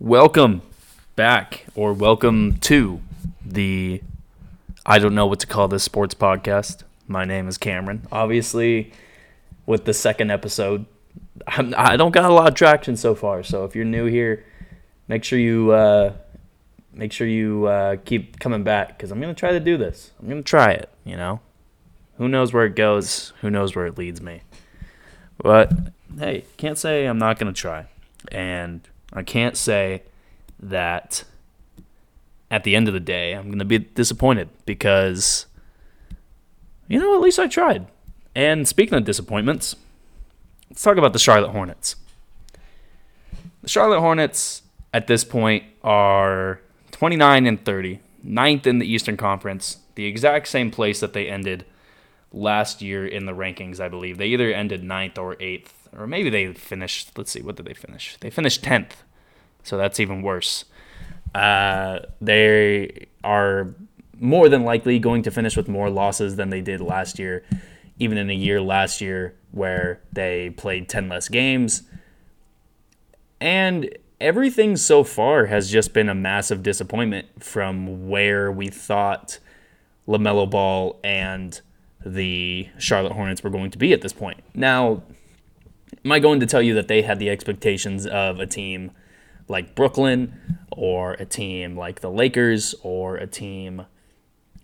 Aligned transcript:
Welcome 0.00 0.62
back, 1.14 1.66
or 1.76 1.92
welcome 1.92 2.58
to 2.62 3.00
the 3.46 4.02
I 4.84 4.98
don't 4.98 5.14
know 5.14 5.26
what 5.26 5.38
to 5.40 5.46
call 5.46 5.68
this 5.68 5.84
sports 5.84 6.16
podcast. 6.16 6.82
My 7.06 7.24
name 7.24 7.46
is 7.46 7.58
Cameron. 7.58 8.06
Obviously, 8.10 8.92
with 9.66 9.84
the 9.84 9.94
second 9.94 10.32
episode, 10.32 10.86
I'm, 11.46 11.74
I 11.78 11.96
don't 11.96 12.10
got 12.10 12.28
a 12.28 12.34
lot 12.34 12.48
of 12.48 12.54
traction 12.54 12.96
so 12.96 13.14
far. 13.14 13.44
So 13.44 13.64
if 13.64 13.76
you're 13.76 13.84
new 13.84 14.06
here, 14.06 14.44
make 15.06 15.22
sure 15.22 15.38
you 15.38 15.70
uh, 15.70 16.14
make 16.92 17.12
sure 17.12 17.28
you 17.28 17.66
uh, 17.66 17.96
keep 18.04 18.40
coming 18.40 18.64
back 18.64 18.88
because 18.88 19.12
I'm 19.12 19.20
gonna 19.20 19.32
try 19.32 19.52
to 19.52 19.60
do 19.60 19.76
this. 19.76 20.10
I'm 20.20 20.28
gonna 20.28 20.42
try 20.42 20.72
it. 20.72 20.90
You 21.04 21.16
know, 21.16 21.40
who 22.18 22.26
knows 22.26 22.52
where 22.52 22.66
it 22.66 22.74
goes? 22.74 23.32
Who 23.42 23.48
knows 23.48 23.76
where 23.76 23.86
it 23.86 23.96
leads 23.96 24.20
me? 24.20 24.42
But 25.38 25.72
hey, 26.18 26.46
can't 26.56 26.78
say 26.78 27.06
I'm 27.06 27.18
not 27.18 27.38
gonna 27.38 27.52
try, 27.52 27.86
and 28.32 28.80
I 29.14 29.22
can't 29.22 29.56
say 29.56 30.02
that 30.60 31.24
at 32.50 32.64
the 32.64 32.76
end 32.76 32.88
of 32.88 32.94
the 32.94 33.00
day 33.00 33.32
I'm 33.32 33.50
gonna 33.50 33.64
be 33.64 33.78
disappointed 33.78 34.48
because 34.66 35.46
you 36.88 36.98
know 36.98 37.14
at 37.14 37.20
least 37.20 37.38
I 37.38 37.46
tried. 37.46 37.86
And 38.34 38.66
speaking 38.66 38.98
of 38.98 39.04
disappointments, 39.04 39.76
let's 40.68 40.82
talk 40.82 40.96
about 40.96 41.12
the 41.12 41.18
Charlotte 41.18 41.50
Hornets. 41.50 41.96
The 43.62 43.68
Charlotte 43.68 44.00
Hornets 44.00 44.62
at 44.92 45.06
this 45.06 45.24
point 45.24 45.64
are 45.82 46.60
29 46.90 47.46
and 47.46 47.64
30, 47.64 48.00
ninth 48.22 48.66
in 48.66 48.78
the 48.78 48.86
Eastern 48.86 49.16
Conference, 49.16 49.78
the 49.94 50.06
exact 50.06 50.48
same 50.48 50.70
place 50.70 51.00
that 51.00 51.12
they 51.12 51.28
ended 51.28 51.64
last 52.32 52.82
year 52.82 53.06
in 53.06 53.26
the 53.26 53.32
rankings, 53.32 53.80
I 53.80 53.88
believe. 53.88 54.18
They 54.18 54.26
either 54.26 54.52
ended 54.52 54.82
ninth 54.82 55.18
or 55.18 55.36
eighth, 55.40 55.88
or 55.96 56.06
maybe 56.06 56.30
they 56.30 56.52
finished. 56.52 57.16
Let's 57.16 57.30
see, 57.30 57.42
what 57.42 57.56
did 57.56 57.66
they 57.66 57.74
finish? 57.74 58.16
They 58.20 58.30
finished 58.30 58.62
10th, 58.62 58.92
so 59.64 59.76
that's 59.76 59.98
even 59.98 60.22
worse. 60.22 60.66
Uh, 61.34 62.00
they 62.20 63.06
are 63.24 63.74
more 64.20 64.48
than 64.48 64.64
likely 64.64 64.98
going 64.98 65.22
to 65.22 65.30
finish 65.30 65.56
with 65.56 65.68
more 65.68 65.90
losses 65.90 66.36
than 66.36 66.50
they 66.50 66.60
did 66.60 66.80
last 66.80 67.18
year, 67.18 67.42
even 67.98 68.16
in 68.16 68.30
a 68.30 68.34
year 68.34 68.60
last 68.60 69.00
year 69.00 69.34
where 69.50 70.00
they 70.12 70.50
played 70.50 70.88
10 70.88 71.08
less 71.08 71.28
games. 71.28 71.82
And 73.40 73.96
everything 74.20 74.76
so 74.76 75.02
far 75.04 75.46
has 75.46 75.70
just 75.70 75.92
been 75.92 76.08
a 76.08 76.14
massive 76.14 76.62
disappointment 76.62 77.42
from 77.42 78.08
where 78.08 78.50
we 78.50 78.68
thought 78.68 79.38
LaMelo 80.06 80.48
Ball 80.48 80.98
and 81.02 81.60
the 82.04 82.68
Charlotte 82.78 83.12
Hornets 83.12 83.42
were 83.42 83.50
going 83.50 83.70
to 83.70 83.78
be 83.78 83.92
at 83.92 84.02
this 84.02 84.12
point. 84.12 84.40
Now, 84.54 85.02
am 86.04 86.12
I 86.12 86.18
going 86.18 86.40
to 86.40 86.46
tell 86.46 86.62
you 86.62 86.74
that 86.74 86.88
they 86.88 87.02
had 87.02 87.18
the 87.18 87.30
expectations 87.30 88.06
of 88.06 88.40
a 88.40 88.46
team 88.46 88.92
like 89.48 89.74
Brooklyn 89.74 90.34
or 90.70 91.12
a 91.14 91.24
team 91.24 91.76
like 91.76 92.00
the 92.00 92.10
Lakers 92.10 92.74
or 92.82 93.16
a 93.16 93.26
team, 93.26 93.86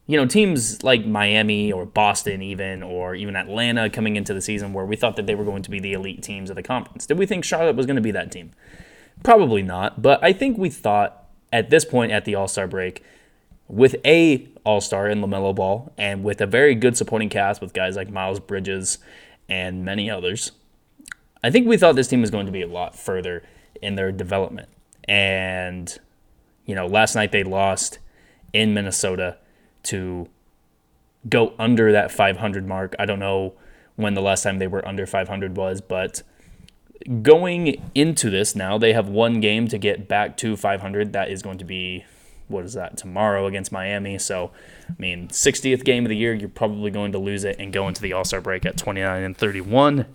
you 0.06 0.17
know, 0.17 0.27
teams 0.27 0.83
like 0.83 1.06
Miami 1.06 1.73
or 1.73 1.86
Boston, 1.86 2.42
even, 2.42 2.83
or 2.83 3.14
even 3.14 3.36
Atlanta 3.36 3.89
coming 3.89 4.17
into 4.17 4.34
the 4.34 4.41
season 4.41 4.73
where 4.73 4.84
we 4.84 4.97
thought 4.97 5.17
that 5.17 5.27
they 5.27 5.34
were 5.34 5.45
going 5.45 5.62
to 5.62 5.70
be 5.70 5.78
the 5.78 5.92
elite 5.92 6.23
teams 6.23 6.51
of 6.51 6.56
the 6.56 6.62
conference? 6.62 7.06
Did 7.06 7.19
we 7.19 7.27
think 7.27 7.45
Charlotte 7.45 7.77
was 7.77 7.86
going 7.86 7.97
to 7.97 8.03
be 8.03 8.11
that 8.11 8.33
team? 8.33 8.51
Probably 9.23 9.62
not, 9.62 10.01
but 10.01 10.23
I 10.23 10.33
think 10.33 10.56
we 10.56 10.70
thought 10.70 11.28
at 11.53 11.70
this 11.70 11.84
point 11.84 12.12
at 12.12 12.25
the 12.25 12.34
All 12.34 12.48
Star 12.48 12.67
break 12.67 13.05
with 13.69 13.97
a 14.05 14.48
All 14.64 14.81
Star 14.81 15.08
in 15.08 15.20
LaMelo 15.20 15.55
Ball 15.55 15.92
and 15.97 16.25
with 16.25 16.41
a 16.41 16.47
very 16.47 16.75
good 16.75 16.97
supporting 16.97 17.28
cast 17.28 17.61
with 17.61 17.73
guys 17.73 17.97
like 17.97 18.11
Miles 18.11 18.41
Bridges 18.41 18.98
and 19.48 19.84
many 19.84 20.11
others, 20.11 20.53
I 21.42 21.51
think 21.51 21.67
we 21.67 21.77
thought 21.77 21.97
this 21.97 22.08
team 22.08 22.20
was 22.20 22.31
going 22.31 22.47
to 22.47 22.53
be 22.53 22.62
a 22.62 22.67
lot 22.67 22.97
further 22.97 23.42
in 23.83 23.95
their 23.95 24.12
development. 24.12 24.69
And, 25.05 25.98
you 26.67 26.75
know, 26.75 26.86
last 26.86 27.14
night 27.14 27.33
they 27.33 27.42
lost 27.42 27.98
in 28.53 28.75
Minnesota 28.75 29.39
to 29.84 30.28
go 31.28 31.55
under 31.59 31.92
that 31.92 32.11
500 32.11 32.67
mark. 32.67 32.95
I 32.98 33.07
don't 33.07 33.18
know 33.18 33.55
when 33.96 34.14
the 34.14 34.23
last 34.23 34.42
time 34.42 34.58
they 34.58 34.67
were 34.67 34.86
under 34.86 35.07
500 35.07 35.57
was, 35.57 35.80
but 35.80 36.23
going 37.23 37.91
into 37.95 38.30
this 38.30 38.55
now, 38.55 38.79
they 38.79 38.92
have 38.92 39.08
one 39.08 39.41
game 39.41 39.68
to 39.68 39.79
get 39.79 40.08
back 40.08 40.36
to 40.39 40.57
500. 40.57 41.12
That 41.12 41.30
is 41.30 41.42
going 41.42 41.58
to 41.58 41.64
be 41.64 42.05
what 42.48 42.64
is 42.64 42.74
that 42.74 42.97
tomorrow 42.97 43.47
against 43.47 43.70
Miami. 43.70 44.18
So, 44.18 44.51
I 44.89 44.95
mean, 44.98 45.29
60th 45.29 45.85
game 45.85 46.05
of 46.05 46.08
the 46.08 46.17
year, 46.17 46.35
you're 46.35 46.48
probably 46.48 46.91
going 46.91 47.12
to 47.12 47.18
lose 47.18 47.45
it 47.45 47.57
and 47.58 47.73
go 47.73 47.89
into 47.89 48.02
the 48.02 48.12
All 48.12 48.24
Star 48.24 48.41
break 48.41 48.67
at 48.67 48.77
29 48.77 49.23
and 49.23 49.36
31. 49.36 50.07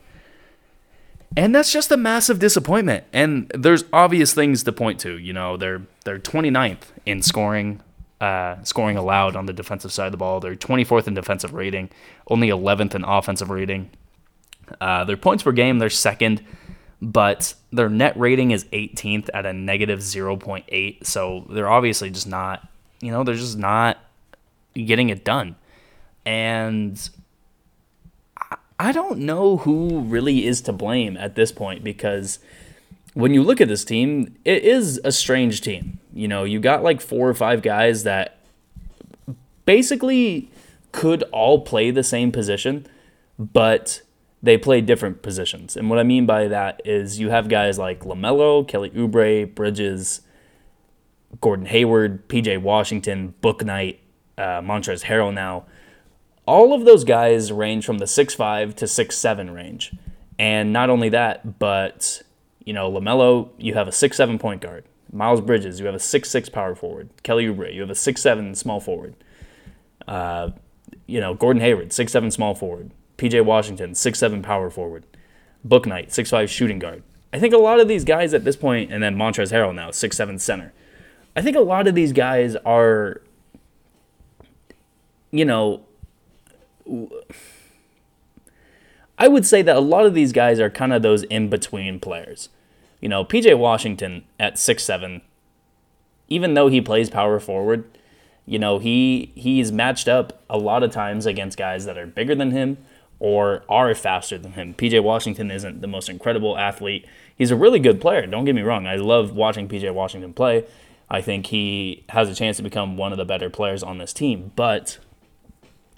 And 1.37 1.53
that's 1.53 1.71
just 1.71 1.91
a 1.91 1.97
massive 1.97 2.39
disappointment. 2.39 3.03
And 3.11 3.51
there's 3.53 3.83
obvious 3.91 4.33
things 4.33 4.63
to 4.63 4.71
point 4.71 4.99
to. 5.01 5.17
You 5.17 5.33
know, 5.33 5.57
they're 5.57 5.81
they're 6.05 6.19
29th 6.19 6.83
in 7.05 7.21
scoring, 7.21 7.81
uh, 8.21 8.63
scoring 8.63 8.95
allowed 8.97 9.35
on 9.35 9.45
the 9.45 9.53
defensive 9.53 9.91
side 9.91 10.05
of 10.05 10.11
the 10.11 10.17
ball. 10.17 10.39
They're 10.39 10.55
24th 10.55 11.07
in 11.07 11.13
defensive 11.13 11.53
rating, 11.53 11.89
only 12.27 12.49
11th 12.49 12.95
in 12.95 13.03
offensive 13.03 13.49
rating. 13.49 13.89
Uh, 14.79 15.03
their 15.03 15.17
points 15.17 15.43
per 15.43 15.51
game, 15.51 15.77
they're 15.79 15.89
second 15.89 16.41
but 17.01 17.53
their 17.71 17.89
net 17.89 18.17
rating 18.17 18.51
is 18.51 18.65
18th 18.65 19.29
at 19.33 19.45
a 19.45 19.53
negative 19.53 19.99
0.8. 19.99 21.05
So 21.05 21.45
they're 21.49 21.69
obviously 21.69 22.09
just 22.09 22.27
not, 22.27 22.67
you 23.01 23.11
know, 23.11 23.23
they're 23.23 23.35
just 23.35 23.57
not 23.57 23.99
getting 24.73 25.09
it 25.09 25.23
done. 25.23 25.55
And 26.25 27.09
I 28.79 28.91
don't 28.91 29.19
know 29.19 29.57
who 29.57 30.01
really 30.01 30.45
is 30.45 30.61
to 30.61 30.73
blame 30.73 31.15
at 31.17 31.35
this 31.35 31.51
point 31.51 31.83
because 31.83 32.39
when 33.13 33.33
you 33.33 33.41
look 33.41 33.61
at 33.61 33.69
this 33.69 33.85
team, 33.85 34.35
it 34.43 34.63
is 34.63 34.99
a 35.03 35.11
strange 35.11 35.61
team. 35.61 35.99
You 36.13 36.27
know, 36.27 36.43
you 36.43 36.59
got 36.59 36.83
like 36.83 36.99
four 36.99 37.29
or 37.29 37.33
five 37.33 37.61
guys 37.61 38.03
that 38.03 38.39
basically 39.65 40.49
could 40.91 41.23
all 41.31 41.61
play 41.61 41.91
the 41.91 42.03
same 42.03 42.31
position, 42.31 42.85
but 43.39 44.01
they 44.43 44.57
play 44.57 44.81
different 44.81 45.21
positions. 45.21 45.75
And 45.75 45.89
what 45.89 45.97
I 45.97 46.03
mean 46.03 46.25
by 46.25 46.47
that 46.49 46.81
is 46.85 47.19
you 47.19 47.29
have 47.29 47.47
guys 47.47 47.79
like 47.79 48.01
LaMelo, 48.01 48.67
Kelly 48.67 48.91
Oubre, 48.91 49.53
Bridges, 49.55 50.21
Gordon 51.41 51.65
Hayward, 51.65 52.27
PJ 52.27 52.61
Washington, 52.61 53.33
Bouknight, 53.41 53.97
uh, 54.37 54.61
Montrezl 54.61 55.05
Harrell 55.05 55.33
now. 55.33 55.65
All 56.45 56.73
of 56.73 56.85
those 56.85 57.03
guys 57.03 57.51
range 57.51 57.85
from 57.85 57.97
the 57.97 58.05
6'5 58.05 58.75
to 58.75 58.85
6'7 58.85 59.53
range. 59.53 59.93
And 60.37 60.73
not 60.73 60.89
only 60.89 61.09
that, 61.09 61.59
but, 61.59 62.21
you 62.65 62.73
know, 62.73 62.91
LaMelo, 62.91 63.49
you 63.57 63.73
have 63.73 63.87
a 63.87 63.91
6'7 63.91 64.39
point 64.39 64.61
guard. 64.61 64.85
Miles 65.11 65.41
Bridges, 65.41 65.79
you 65.79 65.85
have 65.85 65.95
a 65.95 65.99
6'6 65.99 66.51
power 66.51 66.75
forward. 66.75 67.09
Kelly 67.23 67.45
Oubre, 67.45 67.73
you 67.73 67.81
have 67.81 67.89
a 67.89 67.93
6'7 67.93 68.55
small 68.55 68.79
forward. 68.79 69.15
Uh, 70.07 70.51
you 71.07 71.19
know, 71.19 71.33
Gordon 71.33 71.61
Hayward, 71.61 71.89
6'7 71.89 72.31
small 72.31 72.53
forward. 72.53 72.91
PJ 73.17 73.43
Washington, 73.45 73.95
six 73.95 74.19
seven 74.19 74.41
power 74.41 74.69
forward. 74.69 75.05
Bouknight, 75.67 76.11
six 76.11 76.29
five 76.29 76.49
shooting 76.49 76.79
guard. 76.79 77.03
I 77.33 77.39
think 77.39 77.53
a 77.53 77.57
lot 77.57 77.79
of 77.79 77.87
these 77.87 78.03
guys 78.03 78.33
at 78.33 78.43
this 78.43 78.55
point, 78.55 78.91
and 78.91 79.01
then 79.01 79.15
Montrezl 79.15 79.51
Harrell 79.51 79.73
now, 79.73 79.91
six 79.91 80.17
seven 80.17 80.39
center. 80.39 80.73
I 81.35 81.41
think 81.41 81.57
a 81.57 81.61
lot 81.61 81.87
of 81.87 81.95
these 81.95 82.13
guys 82.13 82.55
are, 82.65 83.21
you 85.31 85.43
know, 85.43 85.85
I 89.17 89.27
would 89.27 89.45
say 89.45 89.61
that 89.61 89.75
a 89.75 89.81
lot 89.81 90.05
of 90.05 90.13
these 90.13 90.31
guys 90.31 90.59
are 90.59 90.69
kind 90.69 90.93
of 90.93 91.01
those 91.01 91.23
in 91.23 91.49
between 91.49 91.99
players. 91.99 92.49
You 92.99 93.09
know, 93.09 93.23
PJ 93.23 93.57
Washington 93.57 94.23
at 94.39 94.57
six 94.57 94.83
seven, 94.83 95.21
even 96.27 96.53
though 96.53 96.67
he 96.67 96.81
plays 96.81 97.09
power 97.09 97.39
forward, 97.39 97.85
you 98.45 98.59
know, 98.59 98.79
he 98.79 99.31
he's 99.35 99.71
matched 99.71 100.07
up 100.07 100.43
a 100.49 100.57
lot 100.57 100.83
of 100.83 100.91
times 100.91 101.25
against 101.25 101.57
guys 101.57 101.85
that 101.85 101.97
are 101.97 102.07
bigger 102.07 102.35
than 102.35 102.51
him 102.51 102.77
or 103.19 103.63
are 103.69 103.93
faster 103.95 104.37
than 104.37 104.53
him. 104.53 104.73
PJ 104.73 105.01
Washington 105.01 105.49
isn't 105.49 105.81
the 105.81 105.87
most 105.87 106.09
incredible 106.09 106.57
athlete. 106.57 107.07
He's 107.35 107.51
a 107.51 107.55
really 107.55 107.79
good 107.79 108.01
player. 108.01 108.25
Don't 108.27 108.45
get 108.45 108.55
me 108.55 108.61
wrong. 108.61 108.87
I 108.87 108.95
love 108.95 109.35
watching 109.35 109.67
PJ 109.67 109.93
Washington 109.93 110.33
play. 110.33 110.65
I 111.09 111.21
think 111.21 111.47
he 111.47 112.03
has 112.09 112.29
a 112.29 112.35
chance 112.35 112.57
to 112.57 112.63
become 112.63 112.97
one 112.97 113.11
of 113.11 113.17
the 113.17 113.25
better 113.25 113.49
players 113.49 113.83
on 113.83 113.99
this 113.99 114.13
team. 114.13 114.51
But, 114.55 114.97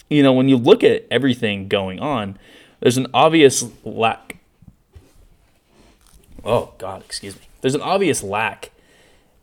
you 0.08 0.22
know, 0.22 0.32
when 0.32 0.48
you 0.48 0.56
look 0.56 0.82
at 0.84 1.06
everything 1.10 1.68
going 1.68 2.00
on, 2.00 2.38
there's 2.80 2.96
an 2.96 3.08
obvious 3.12 3.64
lack. 3.84 4.36
Oh, 6.44 6.72
God, 6.78 7.02
excuse 7.02 7.34
me. 7.36 7.42
There's 7.60 7.74
an 7.74 7.82
obvious 7.82 8.22
lack 8.22 8.70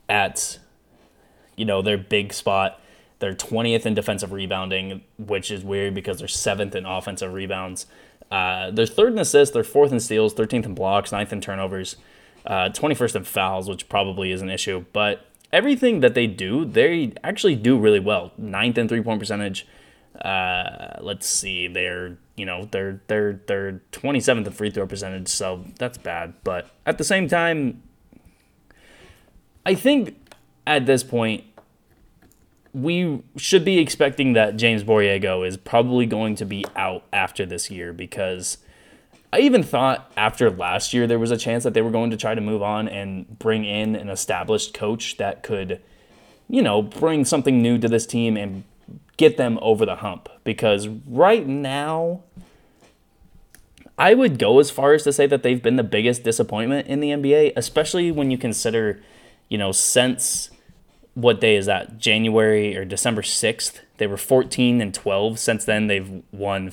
at, 0.07 0.59
you 1.55 1.65
know, 1.65 1.81
their 1.81 1.97
big 1.97 2.33
spot 2.33 2.79
they're 3.19 3.33
20th 3.33 3.85
in 3.85 3.93
defensive 3.93 4.31
rebounding, 4.31 5.01
which 5.17 5.49
is 5.49 5.63
weird 5.63 5.93
because 5.93 6.19
they're 6.19 6.27
seventh 6.27 6.75
in 6.75 6.85
offensive 6.85 7.33
rebounds. 7.33 7.85
Uh, 8.29 8.71
they're 8.71 8.85
third 8.85 9.13
in 9.13 9.19
assists, 9.19 9.53
they're 9.53 9.63
fourth 9.63 9.91
in 9.91 9.99
steals, 9.99 10.33
13th 10.33 10.65
in 10.65 10.75
blocks, 10.75 11.11
ninth 11.11 11.31
in 11.31 11.39
turnovers, 11.39 11.95
uh, 12.45 12.69
21st 12.69 13.15
in 13.15 13.23
fouls, 13.23 13.69
which 13.69 13.87
probably 13.87 14.31
is 14.31 14.41
an 14.41 14.49
issue. 14.49 14.83
But 14.93 15.25
everything 15.53 16.01
that 16.01 16.13
they 16.13 16.27
do, 16.27 16.65
they 16.65 17.13
actually 17.23 17.55
do 17.55 17.79
really 17.79 17.99
well. 17.99 18.31
Ninth 18.37 18.77
in 18.77 18.87
three 18.87 19.01
point 19.01 19.19
percentage. 19.19 19.65
Uh, 20.21 20.97
let's 21.01 21.27
see, 21.27 21.67
they're 21.67 22.17
you 22.35 22.45
know 22.45 22.67
they're 22.71 23.01
they're 23.07 23.41
they're 23.47 23.81
27th 23.91 24.45
in 24.45 24.51
free 24.51 24.71
throw 24.71 24.87
percentage, 24.87 25.27
so 25.27 25.65
that's 25.77 25.97
bad. 25.97 26.33
But 26.43 26.69
at 26.85 26.97
the 26.97 27.03
same 27.03 27.27
time, 27.27 27.83
I 29.65 29.75
think 29.75 30.15
at 30.67 30.85
this 30.85 31.03
point, 31.03 31.43
we 32.73 33.23
should 33.37 33.63
be 33.63 33.79
expecting 33.79 34.33
that 34.33 34.57
James 34.57 34.83
Borrego 34.83 35.47
is 35.47 35.57
probably 35.57 36.05
going 36.05 36.35
to 36.35 36.45
be 36.45 36.65
out 36.75 37.03
after 37.13 37.45
this 37.45 37.71
year 37.71 37.93
because 37.93 38.57
I 39.31 39.39
even 39.39 39.63
thought 39.63 40.11
after 40.15 40.49
last 40.49 40.93
year 40.93 41.07
there 41.07 41.19
was 41.19 41.31
a 41.31 41.37
chance 41.37 41.63
that 41.63 41.73
they 41.73 41.81
were 41.81 41.91
going 41.91 42.11
to 42.11 42.17
try 42.17 42.35
to 42.35 42.41
move 42.41 42.61
on 42.61 42.87
and 42.87 43.37
bring 43.39 43.65
in 43.65 43.95
an 43.95 44.09
established 44.09 44.73
coach 44.73 45.17
that 45.17 45.43
could, 45.43 45.81
you 46.47 46.61
know, 46.61 46.81
bring 46.81 47.25
something 47.25 47.61
new 47.61 47.77
to 47.77 47.87
this 47.87 48.05
team 48.05 48.37
and 48.37 48.63
get 49.17 49.37
them 49.37 49.59
over 49.61 49.85
the 49.85 49.97
hump. 49.97 50.29
Because 50.43 50.87
right 50.87 51.47
now, 51.47 52.21
I 53.97 54.13
would 54.13 54.37
go 54.37 54.59
as 54.59 54.69
far 54.69 54.93
as 54.93 55.03
to 55.03 55.13
say 55.13 55.25
that 55.27 55.43
they've 55.43 55.61
been 55.61 55.77
the 55.77 55.83
biggest 55.83 56.23
disappointment 56.23 56.87
in 56.87 56.99
the 56.99 57.09
NBA, 57.09 57.53
especially 57.55 58.11
when 58.11 58.29
you 58.31 58.37
consider, 58.37 59.01
you 59.49 59.57
know, 59.57 59.71
since 59.71 60.49
what 61.13 61.39
day 61.39 61.55
is 61.55 61.65
that? 61.65 61.97
January 61.97 62.75
or 62.75 62.83
December 62.83 63.21
6th. 63.21 63.79
They 63.97 64.07
were 64.07 64.17
14 64.17 64.81
and 64.81 64.93
12. 64.93 65.39
Since 65.39 65.63
then, 65.63 65.87
they've 65.87 66.21
won, 66.33 66.71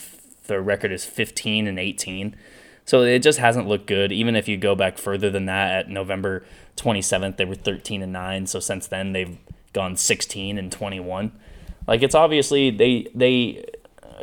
their 0.48 0.60
record 0.60 0.90
is 0.90 1.04
15 1.04 1.68
and 1.68 1.78
18. 1.78 2.34
So 2.84 3.02
it 3.02 3.20
just 3.20 3.38
hasn't 3.38 3.68
looked 3.68 3.86
good. 3.86 4.10
Even 4.10 4.34
if 4.34 4.48
you 4.48 4.56
go 4.56 4.74
back 4.74 4.98
further 4.98 5.30
than 5.30 5.46
that, 5.46 5.72
at 5.72 5.88
November 5.88 6.44
27th, 6.76 7.36
they 7.36 7.44
were 7.44 7.54
13 7.54 8.02
and 8.02 8.12
9. 8.12 8.46
So 8.48 8.58
since 8.58 8.88
then, 8.88 9.12
they've 9.12 9.38
gone 9.72 9.96
16 9.96 10.58
and 10.58 10.72
21. 10.72 11.30
Like 11.86 12.02
it's 12.02 12.14
obviously 12.14 12.70
they 12.70 13.08
they 13.14 13.64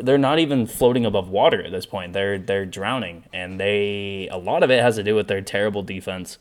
they're 0.02 0.18
not 0.18 0.40
even 0.40 0.66
floating 0.66 1.06
above 1.06 1.30
water 1.30 1.62
at 1.64 1.72
this 1.72 1.86
point. 1.86 2.14
They're 2.14 2.38
they're 2.38 2.66
drowning, 2.66 3.26
and 3.34 3.60
they 3.60 4.28
a 4.32 4.38
lot 4.38 4.64
of 4.64 4.72
it 4.72 4.82
has 4.82 4.96
to 4.96 5.04
do 5.04 5.16
with 5.16 5.28
their 5.28 5.42
terrible 5.42 5.84
defense. 5.84 6.38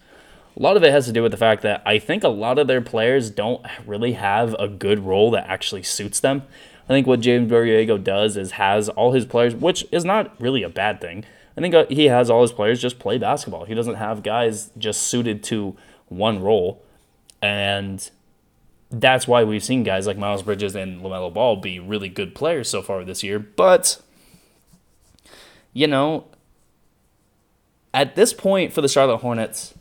A 0.57 0.63
lot 0.63 0.77
of 0.77 0.83
it 0.83 0.91
has 0.91 1.07
to 1.07 1.13
do 1.13 1.23
with 1.23 1.31
the 1.31 1.39
fact 1.39 1.63
that 1.63 1.83
I 1.87 1.99
think 1.99 2.25
a 2.25 2.29
lot 2.29 2.59
of 2.59 2.67
their 2.67 2.81
players 2.81 3.31
don't 3.31 3.65
really 3.87 4.15
have 4.15 4.55
a 4.55 4.67
good 4.67 5.01
role 5.01 5.31
that 5.31 5.49
actually 5.49 5.85
suits 5.85 6.19
them. 6.19 6.43
I 6.85 6.89
think 6.89 7.07
what 7.07 7.21
James 7.21 7.51
Borrego 7.51 8.03
does 8.03 8.37
is 8.37 8.53
has 8.53 8.89
all 8.89 9.13
his 9.13 9.25
players, 9.25 9.55
which 9.55 9.87
is 9.93 10.05
not 10.05 10.41
really 10.41 10.63
a 10.63 10.69
bad 10.69 11.01
thing. 11.01 11.25
I 11.57 11.61
think 11.61 11.75
uh, 11.75 11.87
he 11.89 12.07
has 12.07 12.31
all 12.31 12.43
his 12.43 12.53
players 12.53 12.81
just 12.81 12.99
play 12.99 13.19
basketball. 13.19 13.67
He 13.67 13.75
doesn't 13.75 13.97
have 13.97 14.23
guys 14.23 14.71
just 14.79 15.03
suited 15.03 15.43
to 15.45 15.77
one 16.07 16.41
role, 16.41 16.83
and 17.43 18.09
that's 18.91 19.29
why 19.29 19.45
we've 19.45 19.65
seen 19.65 19.83
guys 19.83 20.07
like 20.07 20.17
Miles 20.17 20.43
Bridges 20.43 20.75
and 20.75 21.03
LaMelo 21.03 21.33
Ball 21.33 21.57
be 21.57 21.79
really 21.79 22.09
good 22.09 22.35
players 22.35 22.69
so 22.71 22.83
far 22.83 23.05
this 23.05 23.23
year. 23.23 23.39
But, 23.39 24.01
you 25.73 25.87
know, 25.87 26.27
at 27.93 28.17
this 28.17 28.33
point 28.33 28.73
for 28.73 28.81
the 28.81 28.89
Charlotte 28.89 29.19
Hornets, 29.19 29.75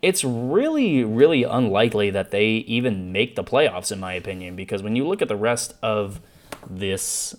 it's 0.00 0.24
really, 0.24 1.04
really 1.04 1.44
unlikely 1.44 2.10
that 2.10 2.30
they 2.30 2.46
even 2.46 3.12
make 3.12 3.36
the 3.36 3.44
playoffs, 3.44 3.92
in 3.92 4.00
my 4.00 4.14
opinion, 4.14 4.56
because 4.56 4.82
when 4.82 4.96
you 4.96 5.06
look 5.06 5.22
at 5.22 5.28
the 5.28 5.36
rest 5.36 5.74
of 5.82 6.20
this 6.68 7.36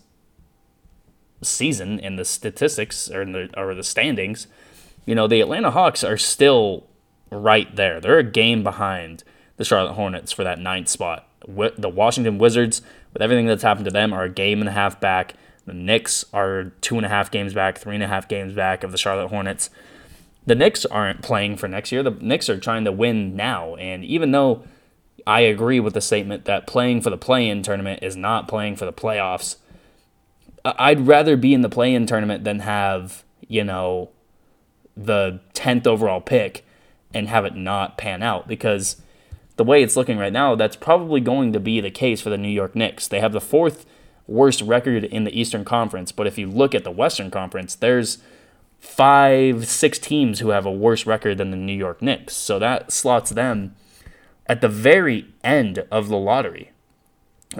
season 1.41 2.00
and 2.00 2.17
the 2.17 2.23
statistics 2.23 3.11
or 3.11 3.25
the 3.25 3.50
or 3.57 3.75
the 3.75 3.83
standings, 3.83 4.47
you 5.05 5.13
know, 5.13 5.27
the 5.27 5.41
Atlanta 5.41 5.71
Hawks 5.71 6.03
are 6.03 6.17
still 6.17 6.88
right 7.29 7.75
there. 7.75 8.00
They're 8.00 8.19
a 8.19 8.23
game 8.23 8.63
behind 8.63 9.23
the 9.63 9.68
Charlotte 9.68 9.94
Hornets 9.94 10.33
for 10.33 10.44
that 10.44 10.60
ninth 10.60 10.89
spot. 10.89 11.25
The 11.48 11.89
Washington 11.89 12.38
Wizards, 12.38 12.81
with 13.13 13.21
everything 13.21 13.45
that's 13.45 13.63
happened 13.63 13.86
to 13.86 13.92
them, 13.92 14.12
are 14.12 14.24
a 14.24 14.30
game 14.30 14.60
and 14.60 14.68
a 14.68 14.74
half 14.74 15.00
back. 15.00 15.36
The 15.65 15.74
Knicks 15.74 16.25
are 16.33 16.74
two 16.81 16.98
and 16.98 17.06
a 17.06 17.10
half 17.10 17.31
games 17.31 17.54
back, 17.54 17.77
three 17.77 17.95
and 17.95 18.04
a 18.04 18.07
half 18.07 18.27
games 18.27 18.54
back 18.54 18.83
of 18.83 18.92
the 18.92 18.98
Charlotte 18.98 19.30
Hornets. 19.30 19.69
The 20.45 20.56
Knicks 20.56 20.86
aren't 20.86 21.21
playing 21.21 21.56
for 21.56 21.69
next 21.69 21.94
year. 21.94 22.04
The 22.04 22.12
Knicks 22.12 22.50
are 22.50 22.60
trying 22.60 22.83
to 22.83 22.92
win 22.92 23.38
now. 23.38 23.75
And 23.75 24.04
even 24.04 24.31
though 24.31 24.63
I 25.25 25.42
agree 25.42 25.80
with 25.80 25.94
the 25.94 26.01
statement 26.01 26.44
that 26.45 26.68
playing 26.68 27.01
for 27.01 27.10
the 27.10 27.18
play 27.18 27.48
in 27.48 27.63
tournament 27.63 28.04
is 28.04 28.18
not 28.18 28.50
playing 28.50 28.75
for 28.75 28.83
the 28.83 28.92
playoffs, 28.92 29.56
I'd 30.65 31.07
rather 31.07 31.38
be 31.38 31.54
in 31.54 31.62
the 31.62 31.69
play 31.69 31.94
in 31.94 32.06
tournament 32.06 32.44
than 32.44 32.60
have, 32.60 33.24
you 33.48 33.63
know, 33.63 34.10
the 34.98 35.39
10th 35.54 35.88
overall 35.88 36.19
pick 36.19 36.65
and 37.13 37.30
have 37.30 37.45
it 37.45 37.56
not 37.56 37.98
pan 37.98 38.21
out 38.21 38.48
because 38.48 39.01
the 39.55 39.63
way 39.63 39.83
it's 39.83 39.95
looking 39.95 40.17
right 40.17 40.33
now, 40.33 40.55
that's 40.55 40.75
probably 40.75 41.21
going 41.21 41.53
to 41.53 41.59
be 41.59 41.79
the 41.79 41.91
case 41.91 42.21
for 42.21 42.29
the 42.29 42.38
New 42.38 42.50
York 42.50 42.75
Knicks. 42.75 43.07
They 43.07 43.19
have 43.19 43.33
the 43.33 43.41
fourth 43.41 43.85
worst 44.25 44.61
record 44.61 45.03
in 45.03 45.23
the 45.23 45.39
Eastern 45.39 45.65
Conference, 45.65 46.11
but 46.11 46.27
if 46.27 46.38
you 46.38 46.47
look 46.47 46.73
at 46.73 46.83
the 46.83 46.91
Western 46.91 47.29
Conference, 47.29 47.75
there's 47.75 48.19
five, 48.79 49.67
six 49.67 50.00
teams 50.00 50.39
who 50.39 50.50
have 50.50 50.65
a 50.65 50.71
worse 50.71 51.05
record 51.05 51.38
than 51.38 51.51
the 51.51 51.57
New 51.57 51.75
York 51.75 52.01
Knicks. 52.01 52.35
So 52.35 52.59
that 52.59 52.91
slots 52.91 53.31
them 53.31 53.75
at 54.47 54.61
the 54.61 54.69
very 54.69 55.33
end 55.44 55.85
of 55.91 56.09
the 56.09 56.17
lottery. 56.17 56.71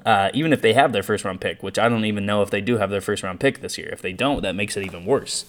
Uh, 0.06 0.32
even 0.34 0.52
if 0.52 0.62
they 0.62 0.74
have 0.74 0.92
their 0.92 1.04
first 1.04 1.24
round 1.24 1.40
pick, 1.40 1.62
which 1.62 1.78
I 1.78 1.88
don't 1.88 2.06
even 2.06 2.26
know 2.26 2.42
if 2.42 2.50
they 2.50 2.62
do 2.62 2.78
have 2.78 2.90
their 2.90 3.02
first 3.02 3.22
round 3.22 3.40
pick 3.40 3.62
this 3.62 3.78
year. 3.78 3.90
If 3.92 4.02
they 4.02 4.12
don't, 4.12 4.42
that 4.42 4.56
makes 4.56 4.76
it 4.76 4.84
even 4.84 5.06
worse 5.06 5.46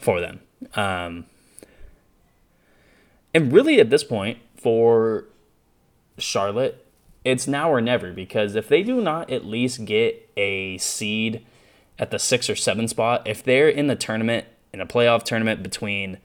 for 0.00 0.20
them. 0.20 0.40
Um, 0.74 1.26
and 3.32 3.52
really, 3.52 3.78
at 3.80 3.90
this 3.90 4.02
point, 4.02 4.38
for 4.56 5.26
Charlotte, 6.18 6.86
it's 7.24 7.46
now 7.46 7.70
or 7.70 7.80
never 7.80 8.12
because 8.12 8.54
if 8.54 8.68
they 8.68 8.82
do 8.82 9.00
not 9.00 9.30
at 9.30 9.44
least 9.44 9.84
get 9.84 10.30
a 10.36 10.78
seed 10.78 11.44
at 11.98 12.10
the 12.10 12.18
six 12.18 12.50
or 12.50 12.56
seven 12.56 12.88
spot, 12.88 13.26
if 13.26 13.42
they're 13.42 13.68
in 13.68 13.86
the 13.86 13.96
tournament, 13.96 14.46
in 14.72 14.80
a 14.80 14.86
playoff 14.86 15.22
tournament 15.22 15.62
between, 15.62 16.18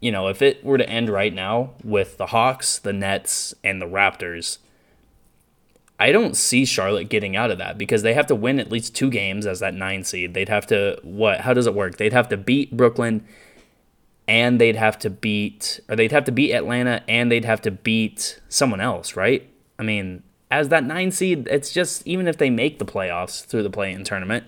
you 0.00 0.12
know, 0.12 0.28
if 0.28 0.42
it 0.42 0.64
were 0.64 0.78
to 0.78 0.88
end 0.88 1.08
right 1.08 1.34
now 1.34 1.70
with 1.82 2.18
the 2.18 2.26
Hawks, 2.26 2.78
the 2.78 2.92
Nets, 2.92 3.54
and 3.64 3.80
the 3.80 3.86
Raptors, 3.86 4.58
I 5.98 6.12
don't 6.12 6.36
see 6.36 6.66
Charlotte 6.66 7.08
getting 7.08 7.36
out 7.36 7.50
of 7.50 7.58
that 7.58 7.78
because 7.78 8.02
they 8.02 8.12
have 8.12 8.26
to 8.26 8.34
win 8.34 8.60
at 8.60 8.70
least 8.70 8.94
two 8.94 9.10
games 9.10 9.46
as 9.46 9.60
that 9.60 9.72
nine 9.72 10.04
seed. 10.04 10.34
They'd 10.34 10.50
have 10.50 10.66
to, 10.66 11.00
what, 11.02 11.40
how 11.40 11.54
does 11.54 11.66
it 11.66 11.74
work? 11.74 11.96
They'd 11.96 12.12
have 12.12 12.28
to 12.28 12.36
beat 12.36 12.76
Brooklyn 12.76 13.26
and 14.28 14.60
they'd 14.60 14.76
have 14.76 14.98
to 15.00 15.10
beat 15.10 15.80
or 15.88 15.96
they'd 15.96 16.12
have 16.12 16.24
to 16.24 16.32
beat 16.32 16.52
Atlanta 16.52 17.02
and 17.08 17.30
they'd 17.30 17.44
have 17.44 17.62
to 17.62 17.70
beat 17.70 18.40
someone 18.48 18.80
else, 18.80 19.16
right? 19.16 19.48
I 19.78 19.82
mean, 19.82 20.22
as 20.50 20.68
that 20.68 20.84
nine 20.84 21.10
seed, 21.10 21.48
it's 21.50 21.72
just 21.72 22.06
even 22.06 22.26
if 22.28 22.38
they 22.38 22.50
make 22.50 22.78
the 22.78 22.84
playoffs 22.84 23.44
through 23.44 23.62
the 23.62 23.70
play-in 23.70 24.04
tournament, 24.04 24.44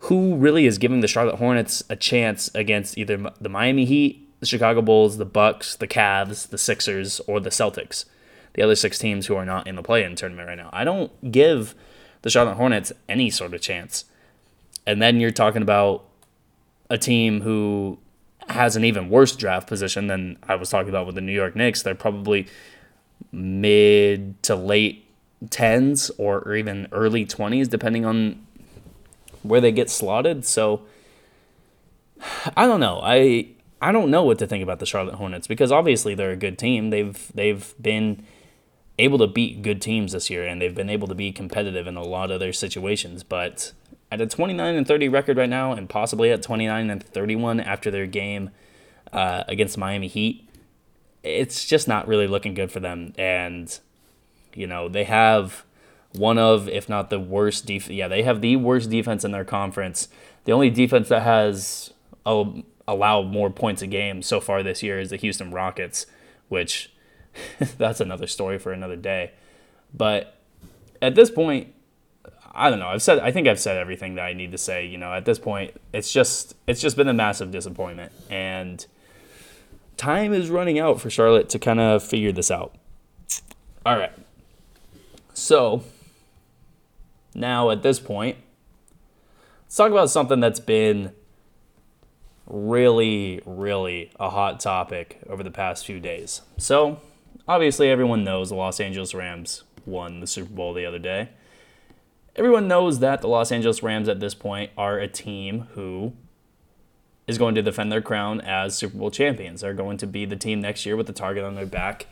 who 0.00 0.36
really 0.36 0.66
is 0.66 0.78
giving 0.78 1.00
the 1.00 1.08
Charlotte 1.08 1.36
Hornets 1.36 1.82
a 1.88 1.96
chance 1.96 2.52
against 2.54 2.96
either 2.96 3.32
the 3.40 3.48
Miami 3.48 3.84
Heat, 3.84 4.28
the 4.40 4.46
Chicago 4.46 4.80
Bulls, 4.80 5.18
the 5.18 5.24
Bucks, 5.24 5.74
the 5.74 5.88
Cavs, 5.88 6.48
the 6.48 6.58
Sixers, 6.58 7.20
or 7.20 7.40
the 7.40 7.50
Celtics? 7.50 8.04
The 8.54 8.62
other 8.62 8.76
six 8.76 8.98
teams 8.98 9.26
who 9.26 9.34
are 9.34 9.44
not 9.44 9.66
in 9.66 9.76
the 9.76 9.82
play-in 9.82 10.14
tournament 10.16 10.48
right 10.48 10.56
now. 10.56 10.70
I 10.72 10.84
don't 10.84 11.30
give 11.30 11.74
the 12.22 12.30
Charlotte 12.30 12.54
Hornets 12.54 12.92
any 13.08 13.30
sort 13.30 13.54
of 13.54 13.60
chance. 13.60 14.04
And 14.86 15.02
then 15.02 15.20
you're 15.20 15.30
talking 15.30 15.62
about 15.62 16.04
a 16.88 16.98
team 16.98 17.42
who 17.42 17.98
has 18.48 18.76
an 18.76 18.84
even 18.84 19.08
worse 19.08 19.36
draft 19.36 19.68
position 19.68 20.06
than 20.06 20.38
I 20.48 20.54
was 20.54 20.70
talking 20.70 20.88
about 20.88 21.06
with 21.06 21.14
the 21.14 21.20
New 21.20 21.32
York 21.32 21.54
Knicks. 21.54 21.82
They're 21.82 21.94
probably 21.94 22.46
mid 23.32 24.42
to 24.44 24.56
late 24.56 25.06
10s 25.44 26.10
or, 26.18 26.40
or 26.40 26.56
even 26.56 26.88
early 26.92 27.24
20s, 27.24 27.68
depending 27.68 28.04
on 28.04 28.46
where 29.42 29.60
they 29.60 29.72
get 29.72 29.90
slotted. 29.90 30.44
So 30.44 30.82
I 32.56 32.66
don't 32.66 32.80
know. 32.80 33.00
I 33.02 33.48
I 33.80 33.92
don't 33.92 34.10
know 34.10 34.24
what 34.24 34.38
to 34.40 34.46
think 34.46 34.62
about 34.62 34.80
the 34.80 34.86
Charlotte 34.86 35.14
Hornets 35.16 35.46
because 35.46 35.70
obviously 35.70 36.14
they're 36.14 36.32
a 36.32 36.36
good 36.36 36.58
team. 36.58 36.90
They've 36.90 37.30
they've 37.34 37.74
been 37.80 38.24
able 38.98 39.18
to 39.18 39.28
beat 39.28 39.62
good 39.62 39.80
teams 39.80 40.12
this 40.12 40.28
year 40.28 40.44
and 40.44 40.60
they've 40.60 40.74
been 40.74 40.90
able 40.90 41.06
to 41.06 41.14
be 41.14 41.30
competitive 41.30 41.86
in 41.86 41.96
a 41.96 42.02
lot 42.02 42.32
of 42.32 42.40
their 42.40 42.52
situations, 42.52 43.22
but 43.22 43.72
at 44.10 44.20
a 44.20 44.26
29 44.26 44.74
and 44.74 44.86
30 44.86 45.08
record 45.08 45.36
right 45.36 45.48
now, 45.48 45.72
and 45.72 45.88
possibly 45.88 46.30
at 46.30 46.42
29 46.42 46.90
and 46.90 47.02
31 47.02 47.60
after 47.60 47.90
their 47.90 48.06
game 48.06 48.50
uh, 49.12 49.44
against 49.48 49.76
Miami 49.78 50.08
Heat, 50.08 50.48
it's 51.22 51.64
just 51.64 51.88
not 51.88 52.08
really 52.08 52.26
looking 52.26 52.54
good 52.54 52.72
for 52.72 52.80
them. 52.80 53.12
And 53.18 53.78
you 54.54 54.66
know 54.66 54.88
they 54.88 55.04
have 55.04 55.64
one 56.12 56.38
of, 56.38 56.68
if 56.68 56.88
not 56.88 57.10
the 57.10 57.20
worst 57.20 57.66
def- 57.66 57.90
Yeah, 57.90 58.08
they 58.08 58.22
have 58.22 58.40
the 58.40 58.56
worst 58.56 58.90
defense 58.90 59.24
in 59.24 59.30
their 59.30 59.44
conference. 59.44 60.08
The 60.44 60.52
only 60.52 60.70
defense 60.70 61.08
that 61.08 61.22
has 61.22 61.92
allowed 62.24 63.26
more 63.26 63.50
points 63.50 63.82
a 63.82 63.86
game 63.86 64.22
so 64.22 64.40
far 64.40 64.62
this 64.62 64.82
year 64.82 64.98
is 64.98 65.10
the 65.10 65.16
Houston 65.16 65.50
Rockets, 65.50 66.06
which 66.48 66.92
that's 67.78 68.00
another 68.00 68.26
story 68.26 68.58
for 68.58 68.72
another 68.72 68.96
day. 68.96 69.32
But 69.94 70.38
at 71.00 71.14
this 71.14 71.30
point, 71.30 71.74
I 72.58 72.70
don't 72.70 72.78
know. 72.78 72.88
I've 72.88 73.02
said 73.02 73.20
I 73.20 73.30
think 73.30 73.46
I've 73.46 73.60
said 73.60 73.76
everything 73.76 74.16
that 74.16 74.22
I 74.22 74.32
need 74.32 74.52
to 74.52 74.58
say. 74.58 74.86
You 74.86 74.98
know, 74.98 75.12
at 75.12 75.24
this 75.24 75.38
point, 75.38 75.74
it's 75.92 76.12
just 76.12 76.54
it's 76.66 76.80
just 76.80 76.96
been 76.96 77.08
a 77.08 77.14
massive 77.14 77.50
disappointment, 77.50 78.12
and 78.28 78.84
time 79.96 80.32
is 80.32 80.50
running 80.50 80.78
out 80.78 81.00
for 81.00 81.10
Charlotte 81.10 81.48
to 81.50 81.58
kind 81.58 81.80
of 81.80 82.02
figure 82.02 82.32
this 82.32 82.50
out. 82.50 82.74
All 83.86 83.96
right. 83.96 84.12
So 85.34 85.84
now 87.34 87.70
at 87.70 87.82
this 87.82 88.00
point, 88.00 88.38
let's 89.64 89.76
talk 89.76 89.90
about 89.90 90.10
something 90.10 90.40
that's 90.40 90.60
been 90.60 91.12
really, 92.46 93.40
really 93.44 94.10
a 94.18 94.30
hot 94.30 94.58
topic 94.58 95.20
over 95.28 95.42
the 95.42 95.50
past 95.50 95.86
few 95.86 96.00
days. 96.00 96.42
So 96.56 97.00
obviously 97.46 97.88
everyone 97.88 98.24
knows 98.24 98.48
the 98.48 98.56
Los 98.56 98.80
Angeles 98.80 99.14
Rams 99.14 99.62
won 99.86 100.20
the 100.20 100.26
Super 100.26 100.52
Bowl 100.52 100.74
the 100.74 100.86
other 100.86 100.98
day. 100.98 101.30
Everyone 102.38 102.68
knows 102.68 103.00
that 103.00 103.20
the 103.20 103.26
Los 103.26 103.50
Angeles 103.50 103.82
Rams 103.82 104.08
at 104.08 104.20
this 104.20 104.32
point 104.32 104.70
are 104.78 104.96
a 105.00 105.08
team 105.08 105.66
who 105.72 106.12
is 107.26 107.36
going 107.36 107.56
to 107.56 107.62
defend 107.62 107.90
their 107.90 108.00
crown 108.00 108.40
as 108.40 108.78
Super 108.78 108.96
Bowl 108.96 109.10
champions. 109.10 109.62
They're 109.62 109.74
going 109.74 109.96
to 109.96 110.06
be 110.06 110.24
the 110.24 110.36
team 110.36 110.60
next 110.60 110.86
year 110.86 110.96
with 110.96 111.08
the 111.08 111.12
target 111.12 111.42
on 111.42 111.56
their 111.56 111.66
back. 111.66 112.06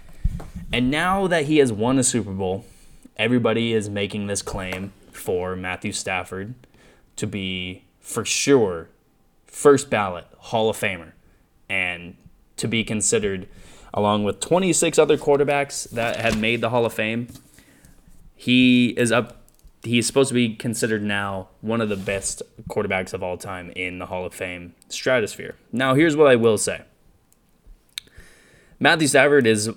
And 0.72 0.90
now 0.90 1.28
that 1.28 1.44
he 1.44 1.58
has 1.58 1.72
won 1.72 1.96
a 2.00 2.02
Super 2.02 2.32
Bowl, 2.32 2.64
everybody 3.16 3.72
is 3.72 3.88
making 3.88 4.26
this 4.26 4.42
claim 4.42 4.92
for 5.12 5.54
Matthew 5.54 5.92
Stafford 5.92 6.54
to 7.14 7.28
be 7.28 7.84
for 8.00 8.24
sure 8.24 8.88
first 9.46 9.90
ballot 9.90 10.26
Hall 10.38 10.68
of 10.68 10.76
Famer 10.76 11.12
and 11.68 12.16
to 12.56 12.66
be 12.66 12.82
considered 12.82 13.46
along 13.94 14.24
with 14.24 14.40
26 14.40 14.98
other 14.98 15.16
quarterbacks 15.16 15.88
that 15.90 16.16
have 16.16 16.36
made 16.36 16.60
the 16.60 16.70
Hall 16.70 16.84
of 16.84 16.92
Fame. 16.92 17.28
He 18.34 18.88
is 18.88 19.12
up 19.12 19.35
he's 19.86 20.06
supposed 20.06 20.28
to 20.28 20.34
be 20.34 20.54
considered 20.54 21.02
now 21.02 21.48
one 21.60 21.80
of 21.80 21.88
the 21.88 21.96
best 21.96 22.42
quarterbacks 22.68 23.14
of 23.14 23.22
all 23.22 23.36
time 23.36 23.70
in 23.74 23.98
the 23.98 24.06
Hall 24.06 24.26
of 24.26 24.34
Fame 24.34 24.74
stratosphere. 24.88 25.56
Now, 25.72 25.94
here's 25.94 26.16
what 26.16 26.26
I 26.26 26.36
will 26.36 26.58
say. 26.58 26.82
Matthew 28.78 29.08
Stafford 29.08 29.46
is 29.46 29.70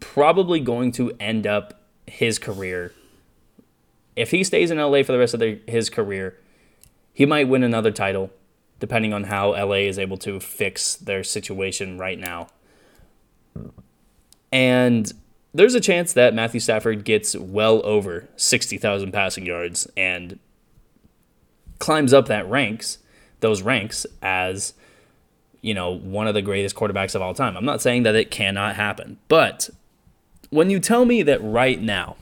probably 0.00 0.60
going 0.60 0.92
to 0.92 1.12
end 1.20 1.46
up 1.46 1.82
his 2.06 2.38
career. 2.38 2.92
If 4.16 4.30
he 4.30 4.42
stays 4.42 4.70
in 4.70 4.78
LA 4.78 5.02
for 5.02 5.12
the 5.12 5.18
rest 5.18 5.34
of 5.34 5.40
the, 5.40 5.60
his 5.66 5.90
career, 5.90 6.38
he 7.12 7.26
might 7.26 7.48
win 7.48 7.62
another 7.62 7.90
title, 7.90 8.30
depending 8.80 9.12
on 9.12 9.24
how 9.24 9.50
LA 9.50 9.86
is 9.86 9.98
able 9.98 10.16
to 10.18 10.40
fix 10.40 10.96
their 10.96 11.22
situation 11.22 11.98
right 11.98 12.18
now. 12.18 12.48
And 14.50 15.12
there's 15.58 15.74
a 15.74 15.80
chance 15.80 16.12
that 16.12 16.34
Matthew 16.34 16.60
Stafford 16.60 17.04
gets 17.04 17.34
well 17.34 17.84
over 17.84 18.28
60,000 18.36 19.10
passing 19.10 19.44
yards 19.44 19.90
and 19.96 20.38
climbs 21.80 22.12
up 22.12 22.26
that 22.28 22.48
ranks, 22.48 22.98
those 23.40 23.60
ranks 23.60 24.06
as 24.22 24.74
you 25.60 25.74
know, 25.74 25.90
one 25.90 26.28
of 26.28 26.34
the 26.34 26.42
greatest 26.42 26.76
quarterbacks 26.76 27.16
of 27.16 27.22
all 27.22 27.34
time. 27.34 27.56
I'm 27.56 27.64
not 27.64 27.82
saying 27.82 28.04
that 28.04 28.14
it 28.14 28.30
cannot 28.30 28.76
happen, 28.76 29.18
but 29.26 29.68
when 30.50 30.70
you 30.70 30.78
tell 30.78 31.04
me 31.04 31.24
that 31.24 31.42
right 31.42 31.82
now, 31.82 32.14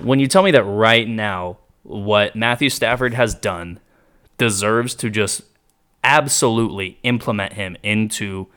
when 0.00 0.18
you 0.18 0.26
tell 0.26 0.42
me 0.42 0.50
that 0.50 0.64
right 0.64 1.06
now, 1.06 1.58
what 1.84 2.34
Matthew 2.34 2.70
Stafford 2.70 3.14
has 3.14 3.36
done 3.36 3.78
deserves 4.36 4.96
to 4.96 5.10
just 5.10 5.42
absolutely 6.02 6.98
implement 7.04 7.52
him 7.52 7.76
into 7.84 8.48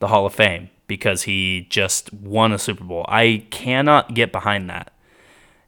the 0.00 0.08
Hall 0.08 0.26
of 0.26 0.34
Fame 0.34 0.68
because 0.92 1.22
he 1.22 1.66
just 1.70 2.12
won 2.12 2.52
a 2.52 2.58
Super 2.58 2.84
Bowl. 2.84 3.06
I 3.08 3.46
cannot 3.48 4.12
get 4.12 4.30
behind 4.30 4.68
that. 4.68 4.92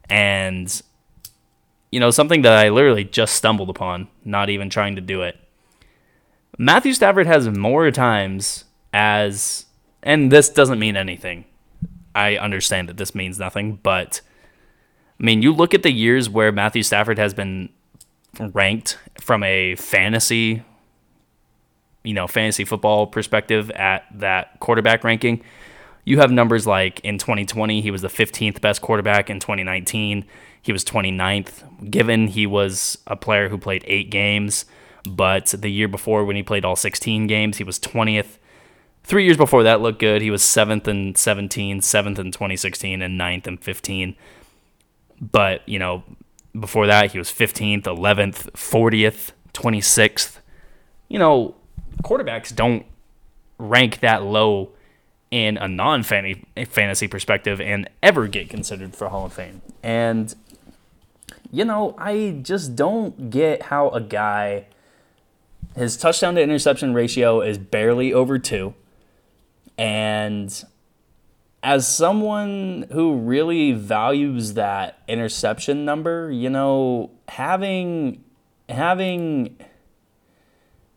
And, 0.07 0.83
you 1.89 1.99
know, 1.99 2.11
something 2.11 2.43
that 2.43 2.53
I 2.53 2.69
literally 2.69 3.03
just 3.03 3.33
stumbled 3.33 3.71
upon, 3.71 4.07
not 4.23 4.51
even 4.51 4.69
trying 4.69 4.93
to 4.97 5.01
do 5.01 5.23
it. 5.23 5.35
Matthew 6.59 6.93
Stafford 6.93 7.25
has 7.25 7.49
more 7.49 7.89
times 7.89 8.65
as, 8.93 9.65
and 10.03 10.31
this 10.31 10.47
doesn't 10.47 10.77
mean 10.77 10.95
anything. 10.95 11.45
I 12.13 12.37
understand 12.37 12.87
that 12.87 12.97
this 12.97 13.15
means 13.15 13.39
nothing, 13.39 13.79
but 13.81 14.21
I 15.19 15.23
mean, 15.23 15.41
you 15.41 15.51
look 15.51 15.73
at 15.73 15.81
the 15.81 15.91
years 15.91 16.29
where 16.29 16.51
Matthew 16.51 16.83
Stafford 16.83 17.17
has 17.17 17.33
been 17.33 17.69
ranked 18.39 18.99
from 19.19 19.41
a 19.41 19.73
fantasy 19.73 20.61
you 22.05 22.13
know 22.13 22.27
fantasy 22.27 22.63
football 22.63 23.07
perspective 23.07 23.71
at 23.71 24.05
that 24.13 24.59
quarterback 24.59 25.03
ranking, 25.03 25.43
you 26.05 26.19
have 26.19 26.31
numbers 26.31 26.65
like 26.67 26.99
in 27.01 27.17
2020 27.17 27.81
he 27.81 27.91
was 27.91 28.01
the 28.01 28.07
15th 28.07 28.61
best 28.61 28.81
quarterback. 28.81 29.29
In 29.29 29.39
2019 29.39 30.25
he 30.61 30.71
was 30.71 30.85
29th. 30.85 31.89
Given 31.91 32.27
he 32.27 32.47
was 32.47 32.97
a 33.07 33.15
player 33.15 33.49
who 33.49 33.57
played 33.57 33.83
eight 33.87 34.09
games, 34.09 34.65
but 35.07 35.47
the 35.47 35.69
year 35.69 35.87
before 35.87 36.23
when 36.23 36.35
he 36.35 36.43
played 36.43 36.63
all 36.63 36.75
16 36.75 37.27
games 37.27 37.57
he 37.57 37.63
was 37.63 37.79
20th. 37.79 38.37
Three 39.03 39.25
years 39.25 39.37
before 39.37 39.61
that 39.63 39.81
looked 39.81 39.99
good. 39.99 40.23
He 40.23 40.31
was 40.31 40.41
seventh 40.41 40.87
in 40.87 41.13
17, 41.13 41.81
seventh 41.81 42.17
in 42.17 42.31
2016, 42.31 43.03
and 43.03 43.17
ninth 43.19 43.47
in 43.47 43.57
15. 43.57 44.15
But 45.21 45.67
you 45.67 45.77
know, 45.77 46.03
before 46.59 46.87
that 46.87 47.11
he 47.11 47.19
was 47.19 47.29
15th, 47.29 47.83
11th, 47.83 48.51
40th, 48.53 49.31
26th. 49.53 50.39
You 51.07 51.19
know, 51.19 51.55
quarterbacks 52.03 52.55
don't 52.55 52.85
rank 53.57 53.99
that 53.99 54.23
low 54.23 54.71
in 55.31 55.57
a 55.57 55.67
non 55.67 56.03
fantasy 56.03 57.07
perspective 57.07 57.59
and 57.59 57.89
ever 58.01 58.27
get 58.27 58.49
considered 58.49 58.95
for 58.95 59.09
Hall 59.09 59.25
of 59.25 59.33
Fame. 59.33 59.61
And, 59.83 60.33
you 61.51 61.65
know, 61.65 61.95
I 61.97 62.39
just 62.41 62.75
don't 62.75 63.29
get 63.29 63.63
how 63.63 63.89
a 63.89 64.01
guy, 64.01 64.67
his 65.75 65.97
touchdown 65.97 66.35
to 66.35 66.41
interception 66.41 66.93
ratio 66.93 67.41
is 67.41 67.57
barely 67.57 68.13
over 68.13 68.39
two. 68.39 68.75
And 69.77 70.63
as 71.61 71.87
someone 71.87 72.85
who 72.91 73.15
really 73.15 73.71
values 73.73 74.53
that 74.53 74.99
interception 75.07 75.83
number, 75.83 76.31
you 76.31 76.49
know, 76.49 77.09
having 77.27 78.23
having 78.69 79.57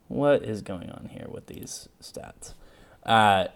what 0.08 0.42
is 0.42 0.62
going 0.62 0.90
on 0.90 1.10
here 1.12 1.26
with 1.28 1.46
these 1.46 1.88
stats? 2.02 2.54
Uh, 3.04 3.48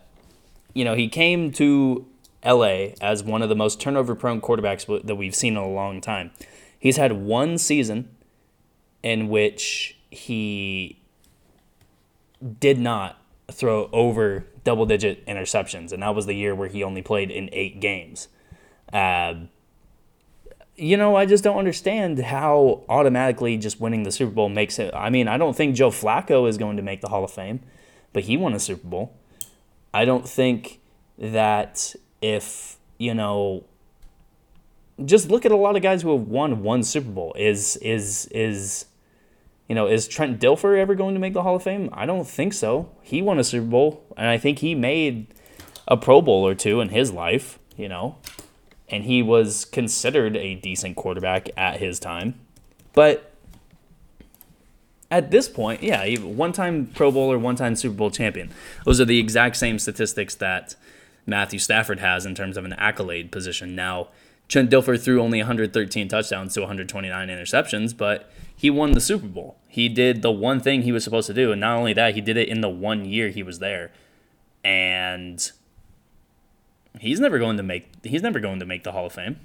you 0.75 0.85
know, 0.85 0.95
he 0.95 1.09
came 1.09 1.51
to 1.53 2.07
LA 2.45 2.89
as 3.01 3.23
one 3.23 3.43
of 3.43 3.49
the 3.49 3.55
most 3.55 3.81
turnover 3.81 4.15
prone 4.15 4.41
quarterbacks 4.41 5.05
that 5.05 5.17
we've 5.17 5.35
seen 5.35 5.55
in 5.57 5.63
a 5.63 5.69
long 5.69 6.01
time. 6.01 6.31
He's 6.79 6.97
had 6.97 7.13
one 7.13 7.59
season 7.59 8.11
in 9.03 9.29
which 9.29 9.97
he 10.11 11.01
did 12.61 12.79
not 12.79 13.21
throw 13.51 13.89
over 13.93 14.47
double 14.65 14.87
digit 14.87 15.25
interceptions, 15.27 15.93
and 15.93 16.03
that 16.03 16.15
was 16.15 16.27
the 16.27 16.35
year 16.35 16.55
where 16.55 16.69
he 16.69 16.83
only 16.83 17.03
played 17.03 17.31
in 17.31 17.49
eight 17.53 17.81
games. 17.81 18.29
Uh, 18.93 19.35
you 20.77 20.97
know, 20.97 21.17
I 21.17 21.27
just 21.27 21.45
don't 21.45 21.59
understand 21.59 22.19
how 22.19 22.85
automatically 22.89 23.57
just 23.57 23.81
winning 23.81 24.05
the 24.05 24.13
Super 24.13 24.33
Bowl 24.33 24.49
makes 24.49 24.79
it. 24.79 24.95
I 24.95 25.11
mean, 25.11 25.29
I 25.29 25.37
don't 25.37 25.55
think 25.55 25.75
Joe 25.75 25.91
Flacco 25.91 26.49
is 26.49 26.57
going 26.57 26.77
to 26.77 26.83
make 26.83 27.01
the 27.01 27.09
Hall 27.09 27.25
of 27.25 27.31
Fame, 27.31 27.61
but 28.13 28.25
he 28.25 28.37
won 28.37 28.55
a 28.55 28.61
Super 28.61 28.87
Bowl. 28.87 29.15
I 29.93 30.05
don't 30.05 30.27
think 30.27 30.81
that 31.19 31.95
if, 32.23 32.79
you 32.99 33.15
know, 33.15 33.65
just 35.05 35.29
look 35.29 35.45
at 35.45 35.53
a 35.53 35.57
lot 35.57 35.77
of 35.77 35.83
guys 35.83 36.03
who 36.03 36.17
have 36.17 36.27
won 36.27 36.63
one 36.63 36.83
Super 36.83 37.11
Bowl. 37.11 37.35
Is 37.39 37.77
is 37.79 38.27
is 38.27 38.87
you 39.69 39.75
know, 39.75 39.87
is 39.87 40.07
Trent 40.07 40.41
Dilfer 40.41 40.79
ever 40.79 40.95
going 40.95 41.15
to 41.15 41.21
make 41.21 41.33
the 41.33 41.43
Hall 41.43 41.57
of 41.57 41.63
Fame? 41.63 41.89
I 41.93 42.07
don't 42.07 42.27
think 42.27 42.53
so. 42.53 42.91
He 43.03 43.23
won 43.23 43.39
a 43.39 43.45
Super 43.45 43.67
Bowl 43.67 44.05
and 44.17 44.29
I 44.29 44.39
think 44.39 44.59
he 44.59 44.75
made 44.75 45.29
a 45.89 45.97
Pro 45.97 46.23
Bowl 46.23 46.47
or 46.47 46.55
two 46.55 46.81
in 46.81 46.91
his 46.91 47.13
life, 47.13 47.59
you 47.77 47.89
know 47.89 48.17
and 48.93 49.05
he 49.05 49.23
was 49.23 49.65
considered 49.65 50.37
a 50.37 50.55
decent 50.55 50.95
quarterback 50.95 51.49
at 51.57 51.81
his 51.81 51.99
time. 51.99 52.39
But 52.93 53.33
at 55.11 55.31
this 55.31 55.49
point, 55.49 55.83
yeah, 55.83 56.15
one 56.19 56.53
time 56.53 56.87
Pro 56.95 57.11
Bowler, 57.11 57.39
one 57.39 57.57
time 57.57 57.75
Super 57.75 57.97
Bowl 57.97 58.11
champion. 58.11 58.51
Those 58.85 59.01
are 59.01 59.07
the 59.07 59.19
exact 59.19 59.57
same 59.57 59.79
statistics 59.79 60.35
that 60.37 60.77
Matthew 61.27 61.59
Stafford 61.59 62.01
has 62.01 62.27
in 62.27 62.35
terms 62.35 62.59
of 62.59 62.67
an 62.67 62.75
accolade 62.75 63.33
position. 63.33 63.75
Now, 63.75 64.09
Trent 64.49 64.71
Dilfer 64.71 65.03
threw 65.03 65.23
only 65.23 65.39
113 65.39 66.09
touchdowns 66.09 66.53
to 66.55 66.61
129 66.61 67.29
interceptions, 67.29 67.97
but 67.97 68.31
he 68.55 68.69
won 68.69 68.93
the 68.93 69.01
Super 69.01 69.27
Bowl. 69.27 69.57
He 69.69 69.89
did 69.89 70.21
the 70.21 70.31
one 70.31 70.61
thing 70.61 70.83
he 70.83 70.93
was 70.93 71.05
supposed 71.05 71.29
to 71.29 71.35
do, 71.35 71.53
and 71.53 71.61
not 71.61 71.79
only 71.79 71.95
that, 71.95 72.15
he 72.15 72.21
did 72.21 72.37
it 72.37 72.49
in 72.49 72.61
the 72.61 72.69
one 72.69 73.07
year 73.07 73.31
he 73.31 73.43
was 73.43 73.61
there. 73.61 73.91
And 74.63 75.51
he's 76.99 77.21
never 77.21 77.39
going 77.39 77.57
to 77.57 77.63
make 77.63 77.89
he's 78.03 78.23
never 78.23 78.41
going 78.41 78.59
to 78.61 78.67
make 78.67 78.85
the 78.85 78.93
Hall 78.93 79.07
of 79.07 79.13
Fame. 79.13 79.39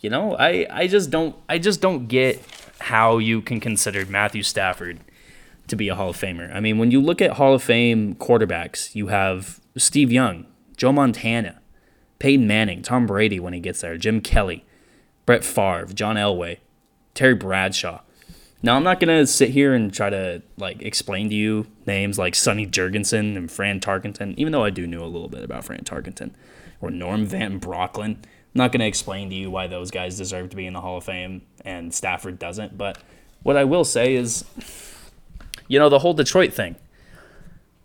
You 0.00 0.10
know, 0.10 0.36
I 0.36 0.66
I 0.70 0.86
just 0.86 1.10
don't 1.10 1.36
I 1.48 1.58
just 1.58 1.80
don't 1.80 2.06
get 2.06 2.42
how 2.80 3.18
you 3.18 3.42
can 3.42 3.60
consider 3.60 4.06
Matthew 4.06 4.42
Stafford 4.42 5.00
to 5.68 5.76
be 5.76 5.88
a 5.88 5.94
Hall 5.94 6.10
of 6.10 6.16
Famer. 6.16 6.54
I 6.54 6.60
mean, 6.60 6.78
when 6.78 6.90
you 6.90 7.00
look 7.00 7.20
at 7.20 7.32
Hall 7.32 7.54
of 7.54 7.62
Fame 7.62 8.14
quarterbacks, 8.16 8.94
you 8.94 9.08
have 9.08 9.60
Steve 9.76 10.10
Young, 10.10 10.46
Joe 10.76 10.92
Montana, 10.92 11.60
Peyton 12.18 12.46
Manning, 12.46 12.82
Tom 12.82 13.06
Brady 13.06 13.38
when 13.38 13.52
he 13.52 13.60
gets 13.60 13.80
there, 13.80 13.96
Jim 13.96 14.20
Kelly, 14.20 14.64
Brett 15.26 15.44
Favre, 15.44 15.86
John 15.94 16.16
Elway, 16.16 16.58
Terry 17.14 17.34
Bradshaw. 17.34 18.00
Now 18.62 18.76
I'm 18.76 18.84
not 18.84 19.00
gonna 19.00 19.26
sit 19.26 19.50
here 19.50 19.72
and 19.72 19.92
try 19.92 20.10
to 20.10 20.42
like 20.58 20.82
explain 20.82 21.30
to 21.30 21.34
you 21.34 21.66
names 21.86 22.18
like 22.18 22.34
Sonny 22.34 22.66
Jurgensen 22.66 23.36
and 23.36 23.50
Fran 23.50 23.80
Tarkenton, 23.80 24.34
even 24.36 24.52
though 24.52 24.64
I 24.64 24.70
do 24.70 24.86
know 24.86 25.02
a 25.02 25.06
little 25.06 25.28
bit 25.28 25.42
about 25.42 25.64
Fran 25.64 25.84
Tarkenton 25.84 26.32
or 26.80 26.90
Norm 26.90 27.24
Van 27.24 27.58
Brocklin. 27.58 28.16
I'm 28.16 28.58
not 28.58 28.72
gonna 28.72 28.84
explain 28.84 29.30
to 29.30 29.36
you 29.36 29.50
why 29.50 29.66
those 29.66 29.90
guys 29.90 30.18
deserve 30.18 30.50
to 30.50 30.56
be 30.56 30.66
in 30.66 30.74
the 30.74 30.80
Hall 30.80 30.98
of 30.98 31.04
Fame 31.04 31.42
and 31.64 31.94
Stafford 31.94 32.38
doesn't. 32.38 32.76
But 32.76 32.98
what 33.42 33.56
I 33.56 33.64
will 33.64 33.84
say 33.84 34.14
is, 34.14 34.44
you 35.68 35.78
know, 35.78 35.88
the 35.88 36.00
whole 36.00 36.14
Detroit 36.14 36.52
thing. 36.52 36.76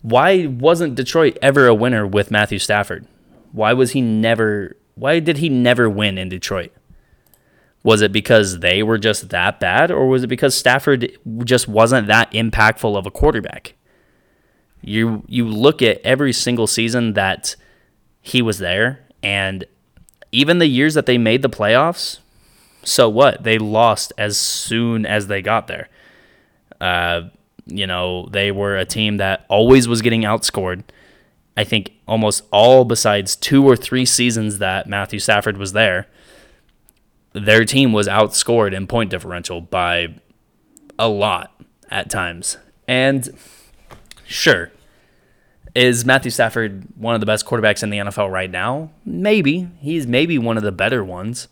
Why 0.02 0.46
wasn't 0.46 0.96
Detroit 0.96 1.38
ever 1.42 1.68
a 1.68 1.74
winner 1.74 2.06
with 2.06 2.32
Matthew 2.32 2.60
Stafford? 2.60 3.08
Why 3.54 3.74
was 3.74 3.92
he 3.92 4.02
never 4.02 4.76
why 4.96 5.20
did 5.20 5.38
he 5.38 5.50
never 5.50 5.90
win 5.90 6.18
in 6.18 6.30
Detroit? 6.30 6.72
Was 7.86 8.02
it 8.02 8.12
because 8.12 8.62
they 8.62 8.82
were 8.82 8.98
just 8.98 9.30
that 9.30 9.60
bad 9.60 9.92
or 9.92 10.08
was 10.08 10.24
it 10.24 10.28
because 10.28 10.56
Stafford 10.56 11.16
just 11.44 11.68
wasn't 11.68 12.08
that 12.08 12.32
impactful 12.32 12.98
of 12.98 13.06
a 13.06 13.12
quarterback? 13.12 13.76
You 14.82 15.24
you 15.28 15.48
look 15.48 15.84
at 15.84 16.02
every 16.02 16.34
single 16.34 16.66
season 16.66 17.14
that 17.14 17.56
he 18.24 18.42
was 18.42 18.58
there 18.58 19.06
and 19.22 19.66
even 20.32 20.58
the 20.58 20.66
years 20.66 20.96
that 20.96 21.06
they 21.06 21.20
made 21.20 21.44
the 21.44 21.50
playoffs, 21.50 22.22
so 22.84 23.08
what? 23.08 23.44
They 23.44 23.60
lost 23.60 24.14
as 24.18 24.36
soon 24.36 25.06
as 25.06 25.28
they 25.28 25.44
got 25.44 25.68
there. 25.68 25.88
Uh, 26.82 27.30
you 27.68 27.86
know, 27.86 28.28
they 28.32 28.52
were 28.52 28.78
a 28.78 28.86
team 28.86 29.18
that 29.18 29.46
always 29.48 29.88
was 29.88 30.02
getting 30.02 30.24
outscored. 30.24 30.82
I 31.56 31.64
think 31.64 31.92
almost 32.08 32.46
all 32.50 32.84
besides 32.84 33.36
two 33.36 33.64
or 33.64 33.76
three 33.76 34.06
seasons 34.06 34.58
that 34.58 34.90
Matthew 34.90 35.20
Stafford 35.20 35.58
was 35.58 35.74
there, 35.74 36.08
their 37.36 37.66
team 37.66 37.92
was 37.92 38.08
outscored 38.08 38.74
in 38.74 38.88
point 38.88 39.10
differential 39.10 39.62
by 39.62 40.16
a 40.98 41.08
lot 41.08 41.62
at 41.90 42.10
times. 42.10 42.58
And 42.88 43.30
sure, 44.26 44.72
is 45.74 46.06
Matthew 46.06 46.32
Stafford 46.32 46.88
one 46.96 47.14
of 47.16 47.20
the 47.20 47.26
best 47.26 47.46
quarterbacks 47.46 47.84
in 47.84 47.90
the 47.90 47.98
NFL 47.98 48.32
right 48.32 48.50
now? 48.50 48.92
Maybe. 49.04 49.70
He's 49.80 50.08
maybe 50.08 50.38
one 50.38 50.58
of 50.58 50.64
the 50.64 50.72
better 50.72 51.04
ones. 51.04 51.48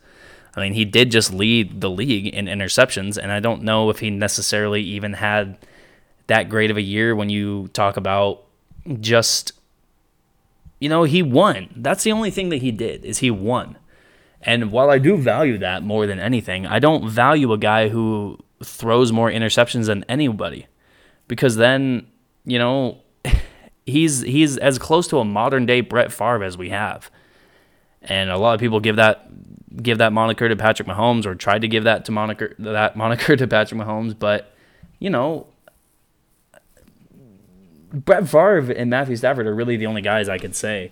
I 0.56 0.62
mean, 0.62 0.74
he 0.74 0.86
did 0.86 1.12
just 1.12 1.34
lead 1.34 1.82
the 1.82 1.90
league 1.90 2.28
in 2.28 2.46
interceptions, 2.46 3.18
and 3.18 3.32
I 3.32 3.40
don't 3.40 3.64
know 3.64 3.90
if 3.90 4.00
he 4.00 4.10
necessarily 4.12 4.82
even 4.84 5.14
had 5.14 5.58
that 6.28 6.48
great 6.48 6.72
of 6.72 6.78
a 6.78 6.82
year 6.82 7.16
when 7.16 7.30
you 7.30 7.70
talk 7.70 7.98
about 7.98 8.44
just 9.00 9.54
you 10.84 10.90
know, 10.90 11.04
he 11.04 11.24
won. 11.24 11.70
That's 11.78 12.04
the 12.04 12.12
only 12.12 12.30
thing 12.30 12.50
that 12.50 12.62
he 12.62 12.70
did 12.70 13.06
is 13.06 13.20
he 13.20 13.32
won. 13.32 13.78
And 14.44 14.72
while 14.72 14.90
I 14.90 14.98
do 15.00 15.18
value 15.18 15.58
that 15.60 15.84
more 15.84 16.06
than 16.06 16.20
anything, 16.20 16.68
I 16.68 16.80
don't 16.80 17.10
value 17.10 17.54
a 17.54 17.58
guy 17.58 17.88
who 17.88 18.38
throws 18.64 19.12
more 19.12 19.32
interceptions 19.32 19.88
than 19.88 20.04
anybody. 20.10 20.68
Because 21.28 21.56
then, 21.56 22.08
you 22.46 22.60
know, 22.60 23.02
he's 23.86 24.22
he's 24.22 24.58
as 24.58 24.78
close 24.78 25.08
to 25.08 25.20
a 25.20 25.26
modern 25.26 25.66
day 25.66 25.82
Brett 25.82 26.12
Favre 26.12 26.44
as 26.44 26.58
we 26.58 26.70
have. 26.70 27.10
And 28.02 28.30
a 28.30 28.38
lot 28.38 28.54
of 28.54 28.60
people 28.60 28.82
give 28.82 28.98
that 28.98 29.30
give 29.82 29.98
that 30.00 30.12
moniker 30.12 30.50
to 30.50 30.56
Patrick 30.58 30.88
Mahomes 30.88 31.26
or 31.26 31.36
tried 31.36 31.62
to 31.62 31.68
give 31.70 31.86
that 31.86 32.06
to 32.06 32.12
moniker 32.12 32.54
that 32.60 32.96
moniker 32.98 33.38
to 33.38 33.48
Patrick 33.48 33.80
Mahomes, 33.80 34.18
but 34.18 34.54
you 35.00 35.10
know, 35.10 35.48
Brett 37.94 38.28
Favre 38.28 38.72
and 38.72 38.90
Matthew 38.90 39.16
Stafford 39.16 39.48
are 39.48 39.56
really 39.56 39.78
the 39.78 39.86
only 39.86 40.02
guys 40.02 40.28
I 40.28 40.38
could 40.38 40.56
say 40.56 40.92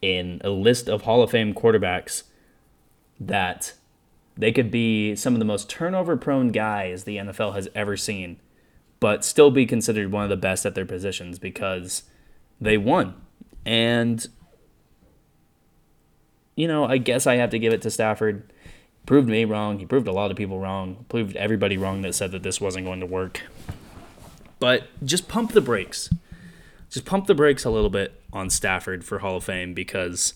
in 0.00 0.40
a 0.44 0.50
list 0.50 0.88
of 0.88 1.02
Hall 1.02 1.22
of 1.22 1.30
Fame 1.30 1.52
quarterbacks 1.52 2.22
that 3.20 3.74
they 4.36 4.50
could 4.50 4.70
be 4.70 5.14
some 5.14 5.34
of 5.34 5.38
the 5.38 5.44
most 5.44 5.68
turnover 5.68 6.16
prone 6.16 6.48
guys 6.48 7.04
the 7.04 7.18
NFL 7.18 7.54
has 7.54 7.68
ever 7.74 7.96
seen 7.96 8.40
but 9.00 9.24
still 9.24 9.50
be 9.50 9.66
considered 9.66 10.12
one 10.12 10.22
of 10.22 10.30
the 10.30 10.36
best 10.36 10.64
at 10.66 10.74
their 10.74 10.84
positions 10.84 11.38
because 11.38 12.04
they 12.60 12.76
won. 12.76 13.14
And, 13.64 14.26
you 16.54 16.68
know, 16.68 16.84
I 16.84 16.98
guess 16.98 17.26
I 17.26 17.36
have 17.36 17.50
to 17.50 17.58
give 17.58 17.72
it 17.72 17.80
to 17.82 17.90
Stafford. 17.90 18.52
Proved 19.06 19.28
me 19.28 19.46
wrong. 19.46 19.78
He 19.78 19.86
proved 19.86 20.06
a 20.06 20.12
lot 20.12 20.30
of 20.30 20.36
people 20.36 20.60
wrong. 20.60 21.06
Proved 21.08 21.34
everybody 21.36 21.78
wrong 21.78 22.02
that 22.02 22.14
said 22.14 22.30
that 22.32 22.42
this 22.42 22.60
wasn't 22.60 22.84
going 22.84 23.00
to 23.00 23.06
work. 23.06 23.42
But 24.58 24.84
just 25.02 25.26
pump 25.26 25.52
the 25.52 25.62
brakes. 25.62 26.10
Just 26.90 27.06
pump 27.06 27.26
the 27.26 27.34
brakes 27.34 27.64
a 27.64 27.70
little 27.70 27.88
bit 27.88 28.20
on 28.32 28.50
Stafford 28.50 29.02
for 29.04 29.20
Hall 29.20 29.36
of 29.36 29.44
Fame 29.44 29.72
because 29.72 30.34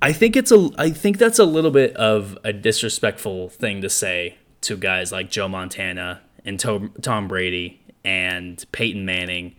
I 0.00 0.12
think 0.12 0.36
it's 0.36 0.50
a 0.50 0.70
I 0.78 0.90
think 0.90 1.18
that's 1.18 1.38
a 1.38 1.44
little 1.44 1.70
bit 1.70 1.94
of 1.96 2.38
a 2.44 2.52
disrespectful 2.52 3.48
thing 3.50 3.82
to 3.82 3.90
say 3.90 4.38
to 4.62 4.76
guys 4.76 5.12
like 5.12 5.30
Joe 5.30 5.48
Montana 5.48 6.22
and 6.44 6.58
Tom 6.58 7.28
Brady 7.28 7.80
and 8.04 8.64
Peyton 8.72 9.04
Manning, 9.04 9.54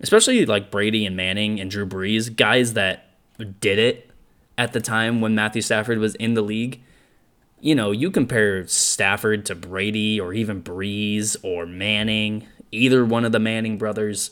especially 0.00 0.44
like 0.46 0.70
Brady 0.70 1.04
and 1.06 1.16
Manning 1.16 1.60
and 1.60 1.70
Drew 1.70 1.86
Brees, 1.86 2.34
guys 2.34 2.72
that 2.74 3.10
did 3.60 3.78
it 3.78 4.10
at 4.58 4.72
the 4.72 4.80
time 4.80 5.20
when 5.20 5.34
Matthew 5.34 5.62
Stafford 5.62 5.98
was 5.98 6.14
in 6.16 6.34
the 6.34 6.42
league. 6.42 6.82
You 7.60 7.74
know, 7.74 7.90
you 7.90 8.10
compare 8.10 8.66
Stafford 8.66 9.44
to 9.46 9.54
Brady 9.54 10.18
or 10.18 10.32
even 10.32 10.62
Brees 10.62 11.36
or 11.42 11.66
Manning, 11.66 12.46
either 12.72 13.04
one 13.04 13.24
of 13.24 13.32
the 13.32 13.38
Manning 13.38 13.78
brothers. 13.78 14.30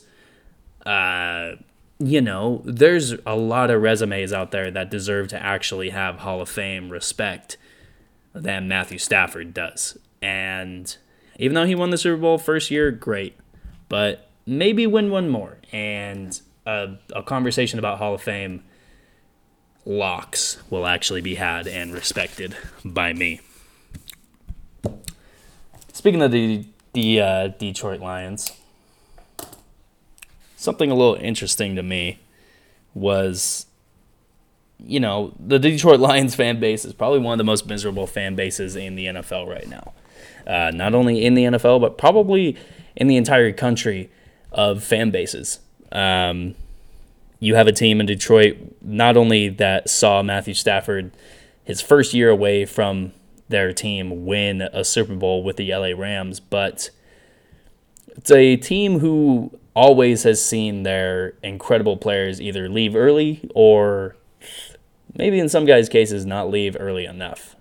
Uh, 0.85 1.53
you 1.99 2.21
know, 2.21 2.61
there's 2.63 3.13
a 3.25 3.35
lot 3.35 3.69
of 3.69 3.81
resumes 3.81 4.31
out 4.31 4.51
there 4.51 4.71
that 4.71 4.89
deserve 4.89 5.27
to 5.29 5.41
actually 5.41 5.89
have 5.89 6.19
Hall 6.19 6.41
of 6.41 6.47
Fame 6.47 6.89
respect 6.89 7.57
than 8.33 8.69
Matthew 8.69 8.97
Stafford 8.97 9.53
does. 9.53 9.97
And 10.21 10.95
even 11.37 11.55
though 11.55 11.65
he 11.65 11.75
won 11.75 11.89
the 11.89 11.97
Super 11.97 12.21
Bowl 12.21 12.37
first 12.37 12.71
year, 12.71 12.89
great. 12.91 13.37
But 13.89 14.29
maybe 14.45 14.87
win 14.87 15.11
one 15.11 15.29
more. 15.29 15.57
And 15.73 16.39
a, 16.65 16.95
a 17.13 17.21
conversation 17.21 17.79
about 17.79 17.97
Hall 17.97 18.13
of 18.13 18.21
Fame 18.21 18.63
locks 19.85 20.61
will 20.69 20.85
actually 20.85 21.21
be 21.21 21.35
had 21.35 21.67
and 21.67 21.93
respected 21.93 22.55
by 22.85 23.11
me. 23.11 23.41
Speaking 25.91 26.21
of 26.21 26.31
the, 26.31 26.65
the 26.93 27.19
uh, 27.19 27.47
Detroit 27.49 27.99
Lions, 27.99 28.53
something 30.59 30.91
a 30.91 30.95
little 30.95 31.15
interesting 31.15 31.75
to 31.75 31.83
me 31.83 32.19
was 32.93 33.65
you 34.81 34.99
know, 34.99 35.33
the 35.39 35.59
Detroit 35.59 35.99
Lions 35.99 36.35
fan 36.35 36.59
base 36.59 36.85
is 36.85 36.93
probably 36.93 37.19
one 37.19 37.33
of 37.33 37.37
the 37.37 37.43
most 37.43 37.67
miserable 37.67 38.07
fan 38.07 38.35
bases 38.35 38.75
in 38.77 38.95
the 38.95 39.07
NFL 39.07 39.47
right 39.47 39.67
now 39.67 39.93
uh, 40.49 40.71
not 40.73 40.95
only 40.95 41.23
in 41.23 41.35
the 41.35 41.43
NFL, 41.43 41.79
but 41.79 41.97
probably 41.97 42.57
in 42.95 43.07
the 43.07 43.17
entire 43.17 43.51
country 43.53 44.09
of 44.51 44.83
fan 44.83 45.11
bases. 45.11 45.59
Um, 45.91 46.55
you 47.39 47.55
have 47.55 47.67
a 47.67 47.71
team 47.71 47.99
in 47.99 48.07
Detroit 48.07 48.57
not 48.81 49.15
only 49.15 49.47
that 49.49 49.89
saw 49.89 50.21
Matthew 50.23 50.55
Stafford 50.55 51.11
his 51.63 51.81
first 51.81 52.13
year 52.13 52.29
away 52.29 52.65
from 52.65 53.13
their 53.47 53.73
team 53.73 54.25
win 54.25 54.61
a 54.61 54.83
Super 54.83 55.15
Bowl 55.15 55.43
with 55.43 55.55
the 55.57 55.73
LA 55.73 55.91
Rams, 55.95 56.39
but 56.39 56.89
it's 58.07 58.31
a 58.31 58.55
team 58.57 58.99
who 58.99 59.51
always 59.79 60.23
has 60.23 60.43
seen 60.43 60.83
their 60.83 61.35
incredible 61.41 61.95
players 61.95 62.41
either 62.41 62.67
leave 62.67 62.97
early 62.97 63.49
or 63.55 64.17
maybe 65.15 65.39
in 65.39 65.47
some 65.47 65.63
guys' 65.63 65.87
cases 65.87 66.25
not 66.25 66.49
leave 66.51 66.75
early 66.77 67.05
enough. 67.05 67.55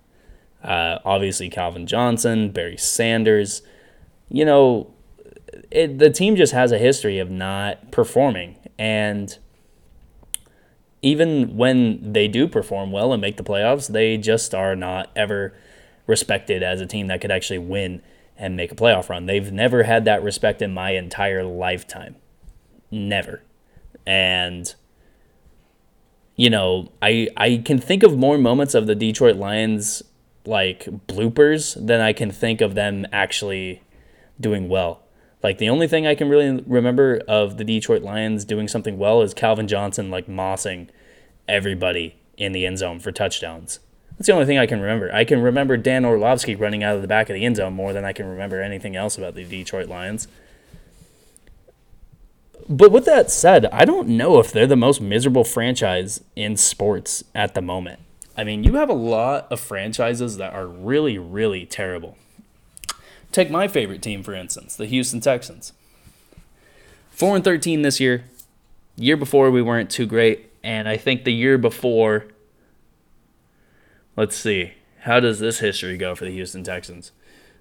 Uh, 0.61 0.99
obviously, 1.05 1.49
Calvin 1.49 1.87
Johnson, 1.87 2.51
Barry 2.51 2.77
Sanders. 2.77 3.63
You 4.29 4.45
know, 4.45 4.93
it, 5.71 6.01
the 6.01 6.11
team 6.11 6.35
just 6.35 6.53
has 6.53 6.73
a 6.73 6.79
history 6.79 7.21
of 7.21 7.31
not 7.31 7.93
performing. 7.93 8.57
And 8.81 9.39
even 11.01 11.57
when 11.57 12.13
they 12.13 12.27
do 12.27 12.49
perform 12.49 12.91
well 12.91 13.13
and 13.13 13.21
make 13.21 13.37
the 13.37 13.45
playoffs, 13.45 13.87
they 13.87 14.17
just 14.17 14.57
are 14.57 14.75
not 14.75 15.13
ever 15.15 15.55
respected 16.09 16.65
as 16.65 16.81
a 16.81 16.87
team 16.87 17.07
that 17.07 17.21
could 17.21 17.31
actually 17.31 17.59
win 17.59 18.03
and 18.39 18.57
make 18.57 18.73
a 18.73 18.77
playoff 18.77 19.09
run. 19.09 19.27
They've 19.27 19.53
never 19.53 19.83
had 19.83 20.05
that 20.05 20.23
respect 20.23 20.63
in 20.63 20.73
my 20.73 20.93
entire 20.93 21.45
lifetime. 21.45 22.17
Never. 22.91 23.43
And 24.07 24.75
you 26.37 26.49
know, 26.49 26.93
I 27.03 27.29
I 27.37 27.63
can 27.65 27.79
think 27.79 28.03
of 28.03 28.17
more 28.17 28.39
moments 28.39 28.75
of 28.75 28.87
the 28.87 28.95
Detroit 28.95 29.37
Lions 29.37 30.03
like 30.47 30.85
bloopers 31.07 31.75
than 31.85 32.01
I 32.01 32.13
can 32.13 32.31
think 32.31 32.61
of 32.61 32.75
them 32.75 33.07
actually 33.13 33.83
doing 34.41 34.69
well. 34.69 35.03
Like 35.43 35.59
the 35.59 35.69
only 35.69 35.89
thing 35.89 36.07
I 36.07 36.15
can 36.15 36.29
really 36.29 36.63
remember 36.67 37.21
of 37.29 37.59
the 37.59 37.65
Detroit 37.65 38.03
Lions 38.03 38.45
doing 38.45 38.69
something 38.69 38.99
well 38.99 39.21
is 39.21 39.35
Calvin 39.35 39.69
Johnson 39.69 40.11
like 40.11 40.27
mossing 40.27 40.89
everybody 41.49 42.17
in 42.37 42.53
the 42.53 42.67
end 42.67 42.79
zone 42.79 43.01
for 43.01 43.13
touchdowns. 43.13 43.81
That's 44.19 44.27
the 44.27 44.33
only 44.33 44.47
thing 44.47 44.59
I 44.59 44.67
can 44.67 44.81
remember. 44.81 45.15
I 45.15 45.25
can 45.25 45.41
remember 45.41 45.77
Dan 45.77 46.05
Orlovsky 46.05 46.57
running 46.57 46.83
out 46.83 46.97
of 46.97 47.03
the 47.03 47.09
back 47.09 47.31
of 47.31 47.35
the 47.35 47.45
end 47.45 47.57
zone 47.57 47.75
more 47.75 47.93
than 47.93 48.05
I 48.05 48.13
can 48.13 48.27
remember 48.27 48.61
anything 48.61 48.97
else 48.97 49.17
about 49.17 49.37
the 49.37 49.45
Detroit 49.45 49.89
Lions. 49.89 50.27
But 52.69 52.91
with 52.91 53.05
that 53.05 53.31
said, 53.31 53.67
I 53.67 53.85
don't 53.85 54.09
know 54.09 54.41
if 54.41 54.51
they're 54.51 54.67
the 54.67 54.77
most 54.77 55.01
miserable 55.01 55.45
franchise 55.45 56.21
in 56.35 56.57
sports 56.57 57.23
at 57.33 57.55
the 57.55 57.63
moment. 57.63 58.01
I 58.37 58.43
mean, 58.45 58.65
you 58.65 58.75
have 58.75 58.91
a 58.91 58.95
lot 58.95 59.51
of 59.51 59.61
franchises 59.61 60.37
that 60.37 60.53
are 60.53 60.67
really, 60.67 61.17
really 61.17 61.65
terrible. 61.65 62.19
Take 63.31 63.51
my 63.51 63.69
favorite 63.69 64.03
team, 64.03 64.23
for 64.23 64.35
instance, 64.35 64.75
the 64.75 64.87
Houston 64.87 65.21
Texans. 65.21 65.73
4 67.11 67.37
and 67.37 67.45
13 67.45 67.83
this 67.83 68.01
year. 68.01 68.25
Year 68.97 69.17
before, 69.17 69.51
we 69.51 69.63
weren't 69.63 69.91
too 69.91 70.07
great. 70.07 70.51
And 70.63 70.89
I 70.89 70.97
think 70.97 71.25
the 71.25 71.33
year 71.33 71.57
before, 71.57 72.27
let's 74.19 74.37
see, 74.37 74.73
how 75.03 75.21
does 75.21 75.39
this 75.39 75.61
history 75.61 75.97
go 75.97 76.13
for 76.13 76.25
the 76.25 76.33
Houston 76.33 76.65
Texans? 76.65 77.13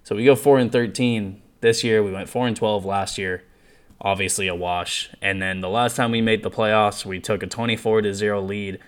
So 0.02 0.16
we 0.16 0.24
go 0.24 0.34
4 0.34 0.58
and 0.58 0.72
13 0.72 1.40
this 1.60 1.84
year. 1.84 2.02
We 2.02 2.10
went 2.10 2.28
4 2.28 2.48
and 2.48 2.56
12 2.56 2.84
last 2.84 3.16
year. 3.16 3.44
obviously 4.00 4.46
a 4.48 4.54
wash. 4.54 5.10
And 5.20 5.40
then 5.40 5.60
the 5.60 5.68
last 5.68 5.96
time 5.96 6.10
we 6.10 6.20
made 6.20 6.42
the 6.42 6.50
playoffs, 6.50 7.04
we 7.04 7.20
took 7.20 7.42
a 7.42 7.46
24 7.46 8.02
to 8.02 8.14
0 8.14 8.40
lead 8.42 8.78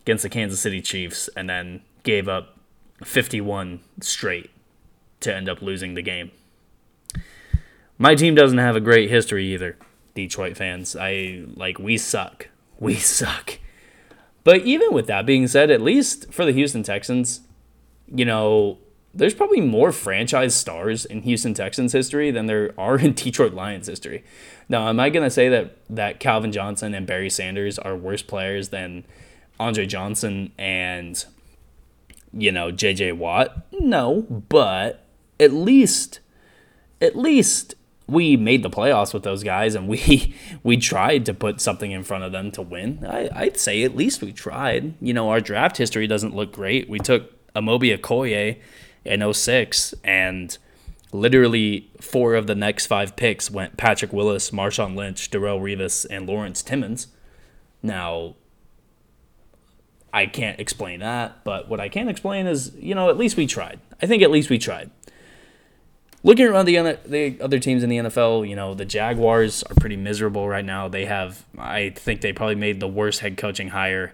against 0.00 0.22
the 0.22 0.28
Kansas 0.28 0.60
City 0.60 0.80
Chiefs 0.80 1.28
and 1.36 1.48
then 1.48 1.82
gave 2.02 2.28
up 2.28 2.58
51 3.04 3.80
straight 4.00 4.50
to 5.20 5.34
end 5.34 5.48
up 5.48 5.62
losing 5.62 5.94
the 5.94 6.02
game. 6.02 6.30
My 7.98 8.14
team 8.14 8.34
doesn't 8.34 8.58
have 8.58 8.76
a 8.76 8.80
great 8.80 9.10
history 9.10 9.46
either, 9.52 9.76
Detroit 10.14 10.56
fans. 10.56 10.96
I 10.96 11.44
like 11.54 11.78
we 11.78 11.98
suck. 11.98 12.48
We 12.78 12.94
suck. 12.96 13.58
But 14.44 14.62
even 14.62 14.92
with 14.92 15.06
that 15.06 15.26
being 15.26 15.46
said, 15.46 15.70
at 15.70 15.80
least 15.80 16.32
for 16.32 16.44
the 16.44 16.52
Houston 16.52 16.82
Texans, 16.82 17.40
you 18.06 18.24
know, 18.24 18.78
there's 19.14 19.34
probably 19.34 19.60
more 19.60 19.92
franchise 19.92 20.54
stars 20.54 21.04
in 21.04 21.22
Houston 21.22 21.54
Texans 21.54 21.92
history 21.92 22.30
than 22.30 22.46
there 22.46 22.72
are 22.78 22.98
in 22.98 23.12
Detroit 23.14 23.52
Lions 23.52 23.86
history. 23.86 24.24
Now, 24.68 24.88
am 24.88 25.00
I 25.00 25.10
going 25.10 25.24
to 25.24 25.30
say 25.30 25.48
that 25.48 25.76
that 25.90 26.20
Calvin 26.20 26.52
Johnson 26.52 26.94
and 26.94 27.06
Barry 27.06 27.30
Sanders 27.30 27.78
are 27.78 27.96
worse 27.96 28.22
players 28.22 28.68
than 28.68 29.04
Andre 29.58 29.86
Johnson 29.86 30.52
and 30.58 31.24
you 32.32 32.52
know, 32.52 32.70
JJ 32.70 33.16
Watt? 33.16 33.66
No, 33.72 34.22
but 34.22 35.04
at 35.40 35.52
least 35.52 36.20
at 37.00 37.16
least 37.16 37.74
we 38.08 38.36
made 38.36 38.62
the 38.62 38.70
playoffs 38.70 39.12
with 39.12 39.22
those 39.22 39.44
guys 39.44 39.74
and 39.74 39.86
we 39.86 40.34
we 40.62 40.76
tried 40.76 41.26
to 41.26 41.34
put 41.34 41.60
something 41.60 41.92
in 41.92 42.02
front 42.02 42.24
of 42.24 42.32
them 42.32 42.50
to 42.52 42.62
win. 42.62 43.06
I, 43.06 43.28
I'd 43.34 43.58
say 43.58 43.82
at 43.82 43.94
least 43.94 44.22
we 44.22 44.32
tried. 44.32 44.94
You 45.00 45.12
know, 45.12 45.30
our 45.30 45.40
draft 45.40 45.76
history 45.76 46.06
doesn't 46.06 46.34
look 46.34 46.52
great. 46.52 46.88
We 46.88 46.98
took 46.98 47.32
Amobi 47.54 47.96
Okoye 47.96 48.58
in 49.04 49.32
06 49.32 49.94
and 50.02 50.56
literally 51.12 51.90
four 52.00 52.34
of 52.34 52.46
the 52.46 52.54
next 52.54 52.86
five 52.86 53.14
picks 53.16 53.50
went 53.50 53.76
Patrick 53.76 54.12
Willis, 54.12 54.50
Marshawn 54.50 54.96
Lynch, 54.96 55.30
Darrelle 55.30 55.60
Revis, 55.60 56.06
and 56.10 56.26
Lawrence 56.26 56.62
Timmons. 56.62 57.08
Now, 57.82 58.34
I 60.12 60.26
can't 60.26 60.58
explain 60.58 61.00
that, 61.00 61.44
but 61.44 61.68
what 61.68 61.80
I 61.80 61.88
can 61.88 62.08
explain 62.08 62.46
is, 62.46 62.74
you 62.76 62.94
know, 62.94 63.10
at 63.10 63.18
least 63.18 63.36
we 63.36 63.46
tried. 63.46 63.80
I 64.00 64.06
think 64.06 64.22
at 64.22 64.30
least 64.30 64.48
we 64.48 64.58
tried. 64.58 64.90
Looking 66.28 66.44
around 66.44 66.66
the 66.66 66.76
other, 66.76 66.98
the 67.06 67.40
other 67.40 67.58
teams 67.58 67.82
in 67.82 67.88
the 67.88 67.96
NFL, 67.96 68.46
you 68.46 68.54
know, 68.54 68.74
the 68.74 68.84
Jaguars 68.84 69.62
are 69.62 69.74
pretty 69.76 69.96
miserable 69.96 70.46
right 70.46 70.62
now. 70.64 70.86
They 70.86 71.06
have, 71.06 71.46
I 71.56 71.88
think 71.88 72.20
they 72.20 72.34
probably 72.34 72.54
made 72.54 72.80
the 72.80 72.86
worst 72.86 73.20
head 73.20 73.38
coaching 73.38 73.68
hire 73.68 74.12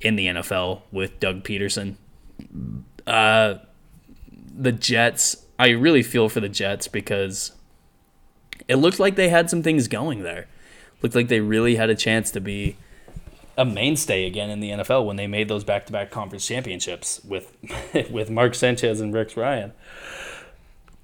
in 0.00 0.16
the 0.16 0.26
NFL 0.26 0.82
with 0.90 1.20
Doug 1.20 1.44
Pederson. 1.44 1.94
Uh, 3.06 3.58
the 4.58 4.72
Jets, 4.72 5.46
I 5.56 5.68
really 5.68 6.02
feel 6.02 6.28
for 6.28 6.40
the 6.40 6.48
Jets 6.48 6.88
because 6.88 7.52
it 8.66 8.74
looked 8.74 8.98
like 8.98 9.14
they 9.14 9.28
had 9.28 9.48
some 9.48 9.62
things 9.62 9.86
going 9.86 10.24
there. 10.24 10.48
Looked 11.00 11.14
like 11.14 11.28
they 11.28 11.38
really 11.38 11.76
had 11.76 11.90
a 11.90 11.94
chance 11.94 12.32
to 12.32 12.40
be 12.40 12.76
a 13.56 13.64
mainstay 13.64 14.26
again 14.26 14.50
in 14.50 14.58
the 14.58 14.70
NFL 14.70 15.06
when 15.06 15.14
they 15.14 15.28
made 15.28 15.46
those 15.46 15.62
back-to-back 15.62 16.10
conference 16.10 16.44
championships 16.44 17.20
with 17.22 17.56
with 18.10 18.30
Mark 18.30 18.56
Sanchez 18.56 19.00
and 19.00 19.14
Rex 19.14 19.36
Ryan. 19.36 19.72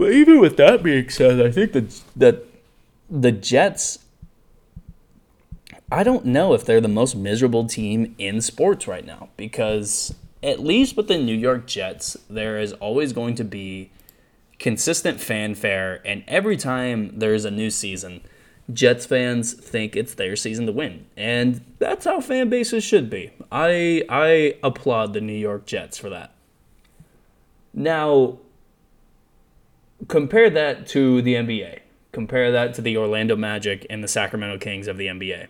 But 0.02 0.14
even 0.14 0.40
with 0.40 0.56
that 0.56 0.82
being 0.82 1.08
said, 1.10 1.40
I 1.40 1.52
think 1.52 1.74
that 1.74 2.02
that 2.16 2.44
the 3.08 3.30
Jets 3.30 4.00
I 5.92 6.02
don't 6.02 6.24
know 6.24 6.54
if 6.54 6.64
they're 6.64 6.80
the 6.80 6.88
most 6.88 7.14
miserable 7.14 7.68
team 7.68 8.16
in 8.18 8.40
sports 8.40 8.88
right 8.88 9.06
now 9.06 9.28
because 9.36 10.12
at 10.42 10.58
least 10.58 10.96
with 10.96 11.06
the 11.06 11.18
New 11.18 11.36
York 11.36 11.68
Jets, 11.68 12.16
there 12.28 12.58
is 12.58 12.72
always 12.72 13.12
going 13.12 13.36
to 13.36 13.44
be 13.44 13.92
consistent 14.58 15.20
fanfare, 15.20 16.02
and 16.04 16.24
every 16.26 16.56
time 16.56 17.16
there's 17.20 17.44
a 17.44 17.50
new 17.52 17.70
season, 17.70 18.22
Jets 18.72 19.06
fans 19.06 19.52
think 19.52 19.94
it's 19.94 20.14
their 20.14 20.34
season 20.34 20.66
to 20.66 20.72
win, 20.72 21.06
and 21.16 21.60
that's 21.78 22.06
how 22.06 22.20
fan 22.20 22.48
bases 22.48 22.82
should 22.82 23.08
be. 23.08 23.30
I 23.52 24.02
I 24.08 24.56
applaud 24.64 25.12
the 25.12 25.20
New 25.20 25.32
York 25.32 25.64
Jets 25.64 25.96
for 25.96 26.10
that. 26.10 26.34
Now, 27.72 28.38
compare 30.08 30.50
that 30.50 30.86
to 30.88 31.22
the 31.22 31.34
NBA. 31.34 31.80
Compare 32.12 32.52
that 32.52 32.74
to 32.74 32.82
the 32.82 32.96
Orlando 32.96 33.36
Magic 33.36 33.86
and 33.88 34.02
the 34.02 34.08
Sacramento 34.08 34.58
Kings 34.58 34.88
of 34.88 34.96
the 34.96 35.06
NBA. 35.06 35.48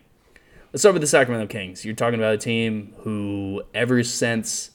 Let's 0.72 0.82
start 0.82 0.94
with 0.94 1.02
the 1.02 1.08
Sacramento 1.08 1.48
Kings. 1.48 1.84
You're 1.84 1.94
talking 1.94 2.18
about 2.18 2.34
a 2.34 2.38
team 2.38 2.94
who, 2.98 3.62
ever 3.74 4.02
since 4.02 4.70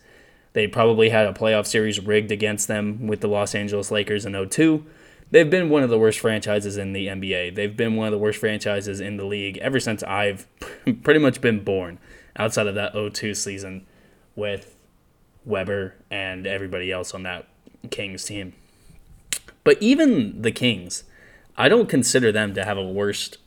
they 0.54 0.68
probably 0.68 1.10
had 1.10 1.26
a 1.26 1.34
playoff 1.34 1.66
series 1.66 2.00
rigged 2.00 2.32
against 2.32 2.68
them 2.68 3.08
with 3.08 3.22
the 3.22 3.28
Los 3.28 3.56
Angeles 3.56 3.90
Lakers 3.90 4.26
in 4.26 4.50
02, 4.50 4.86
they've 5.32 5.50
been 5.50 5.70
one 5.70 5.84
of 5.84 5.90
the 5.90 5.98
worst 5.98 6.20
franchises 6.20 6.78
in 6.78 6.94
the 6.94 7.08
NBA. 7.08 7.56
They've 7.56 7.76
been 7.76 7.96
one 7.96 8.08
of 8.08 8.12
the 8.12 8.18
worst 8.18 8.40
franchises 8.40 9.00
in 9.00 9.18
the 9.18 9.26
league 9.26 9.58
ever 9.58 9.80
since 9.80 10.04
I've 10.04 10.48
pretty 11.04 11.20
much 11.20 11.42
been 11.42 11.64
born, 11.64 12.00
outside 12.36 12.68
of 12.68 12.76
that 12.76 12.94
02 12.94 13.34
season 13.34 13.86
with 14.36 14.76
Webber 15.46 15.96
and 16.12 16.46
everybody 16.46 16.92
else 16.92 17.14
on 17.14 17.24
that 17.24 17.48
Kings 17.90 18.26
team. 18.26 18.54
But 19.68 19.84
even 19.84 20.44
the 20.44 20.54
Kings, 20.54 21.04
I 21.58 21.68
don't 21.68 21.90
consider 21.90 22.32
them 22.32 22.54
to 22.54 22.64
have 22.64 22.78
a 22.78 22.88
worst, 22.88 23.38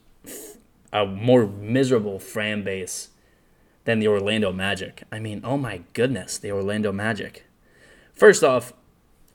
a 0.93 1.07
more 1.07 1.47
miserable 1.47 2.19
fan 2.19 2.63
base 2.63 3.09
than 3.87 4.01
the 4.01 4.09
Orlando 4.09 4.53
Magic. 4.53 5.05
I 5.11 5.19
mean, 5.19 5.41
oh 5.45 5.57
my 5.57 5.81
goodness, 5.95 6.37
the 6.37 6.53
Orlando 6.53 6.93
Magic. 6.93 7.47
First 8.13 8.45
off, 8.45 8.75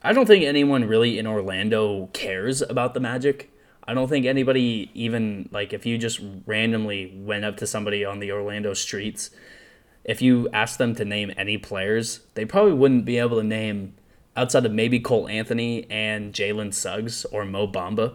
I 0.00 0.12
don't 0.12 0.26
think 0.26 0.44
anyone 0.44 0.84
really 0.84 1.18
in 1.18 1.26
Orlando 1.26 2.06
cares 2.12 2.62
about 2.62 2.94
the 2.94 3.00
Magic. 3.00 3.50
I 3.82 3.92
don't 3.92 4.06
think 4.06 4.24
anybody 4.24 4.92
even 4.94 5.48
like 5.50 5.72
if 5.72 5.86
you 5.86 5.98
just 5.98 6.20
randomly 6.46 7.12
went 7.16 7.44
up 7.44 7.56
to 7.56 7.66
somebody 7.66 8.04
on 8.04 8.20
the 8.20 8.30
Orlando 8.30 8.74
streets, 8.74 9.30
if 10.04 10.22
you 10.22 10.48
asked 10.52 10.78
them 10.78 10.94
to 10.94 11.04
name 11.04 11.32
any 11.36 11.58
players, 11.58 12.20
they 12.34 12.44
probably 12.44 12.74
wouldn't 12.74 13.04
be 13.04 13.18
able 13.18 13.38
to 13.38 13.44
name 13.44 13.94
outside 14.36 14.66
of 14.66 14.72
maybe 14.72 15.00
Cole 15.00 15.28
Anthony 15.28 15.86
and 15.90 16.32
Jalen 16.32 16.72
Suggs 16.72 17.24
or 17.26 17.44
Mo 17.44 17.66
Bamba, 17.66 18.14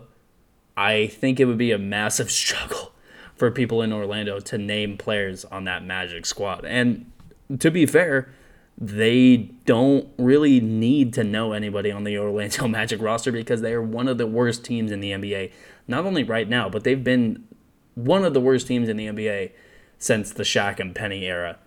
I 0.78 1.08
think 1.08 1.40
it 1.40 1.46
would 1.46 1.58
be 1.58 1.72
a 1.72 1.78
massive 1.78 2.32
struggle 2.42 2.94
for 3.36 3.50
people 3.52 3.82
in 3.82 3.92
Orlando 3.92 4.40
to 4.40 4.58
name 4.58 4.98
players 4.98 5.46
on 5.46 5.64
that 5.66 5.84
Magic 5.84 6.26
squad. 6.26 6.64
And 6.64 7.12
to 7.60 7.72
be 7.72 7.86
fair, 7.86 8.30
they 8.78 9.50
don't 9.66 10.08
really 10.18 10.60
need 10.60 11.14
to 11.14 11.24
know 11.24 11.54
anybody 11.54 11.92
on 11.92 12.04
the 12.04 12.18
Orlando 12.20 12.68
Magic 12.68 13.02
roster 13.02 13.32
because 13.32 13.62
they 13.62 13.74
are 13.74 13.82
one 13.82 14.08
of 14.08 14.18
the 14.18 14.28
worst 14.28 14.64
teams 14.64 14.92
in 14.92 15.00
the 15.00 15.12
NBA. 15.12 15.52
Not 15.88 16.06
only 16.06 16.24
right 16.24 16.48
now, 16.48 16.70
but 16.70 16.84
they've 16.84 17.04
been 17.04 17.48
one 17.96 18.24
of 18.24 18.34
the 18.34 18.40
worst 18.40 18.68
teams 18.68 18.90
in 18.90 18.98
the 18.98 19.08
NBA 19.08 19.52
since 19.98 20.32
the 20.32 20.44
Shaq 20.44 20.80
and 20.80 20.96
Penny 20.96 21.26
era. 21.26 21.58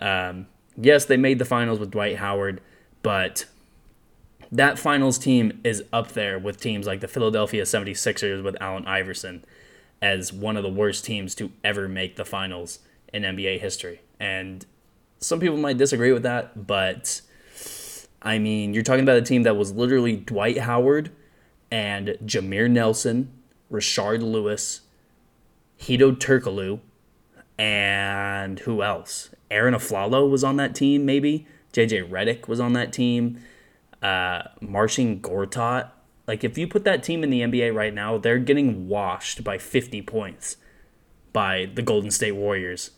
Um, 0.00 0.46
yes, 0.76 1.04
they 1.04 1.16
made 1.16 1.38
the 1.38 1.44
finals 1.44 1.78
with 1.78 1.90
Dwight 1.90 2.16
Howard, 2.16 2.60
but 3.02 3.46
that 4.52 4.78
finals 4.78 5.18
team 5.18 5.60
is 5.64 5.82
up 5.92 6.12
there 6.12 6.38
with 6.38 6.60
teams 6.60 6.86
like 6.86 7.00
the 7.00 7.08
Philadelphia 7.08 7.62
76ers 7.62 8.42
with 8.42 8.56
Allen 8.60 8.86
Iverson 8.86 9.44
as 10.00 10.32
one 10.32 10.56
of 10.56 10.62
the 10.62 10.70
worst 10.70 11.04
teams 11.04 11.34
to 11.36 11.50
ever 11.62 11.88
make 11.88 12.16
the 12.16 12.24
finals 12.24 12.80
in 13.12 13.22
NBA 13.22 13.60
history. 13.60 14.00
And 14.20 14.64
some 15.18 15.40
people 15.40 15.56
might 15.56 15.78
disagree 15.78 16.12
with 16.12 16.22
that, 16.24 16.66
but 16.66 17.22
I 18.20 18.38
mean, 18.38 18.74
you're 18.74 18.82
talking 18.82 19.02
about 19.02 19.16
a 19.16 19.22
team 19.22 19.42
that 19.44 19.56
was 19.56 19.72
literally 19.72 20.16
Dwight 20.16 20.58
Howard 20.58 21.10
and 21.70 22.08
Jameer 22.24 22.70
Nelson, 22.70 23.30
Rashard 23.70 24.22
Lewis, 24.22 24.82
Hedo 25.78 26.14
Turkoglu, 26.16 26.80
and 27.58 28.58
who 28.60 28.82
else? 28.82 29.30
Arron 29.50 29.74
Afflalo 29.74 30.28
was 30.28 30.42
on 30.42 30.56
that 30.56 30.74
team, 30.74 31.04
maybe. 31.04 31.46
JJ 31.72 32.08
Redick 32.08 32.48
was 32.48 32.60
on 32.60 32.72
that 32.74 32.92
team 32.92 33.40
uh, 34.04 34.48
Gortat. 34.62 35.88
Like, 36.26 36.44
if 36.44 36.56
you 36.56 36.68
put 36.68 36.84
that 36.84 37.02
team 37.02 37.24
in 37.24 37.30
the 37.30 37.40
NBA 37.40 37.74
right 37.74 37.92
now, 37.92 38.18
they're 38.18 38.38
getting 38.38 38.88
washed 38.88 39.42
by 39.42 39.58
50 39.58 40.02
points 40.02 40.56
by 41.32 41.68
the 41.74 41.82
Golden 41.82 42.10
State 42.10 42.32
Warriors, 42.32 42.90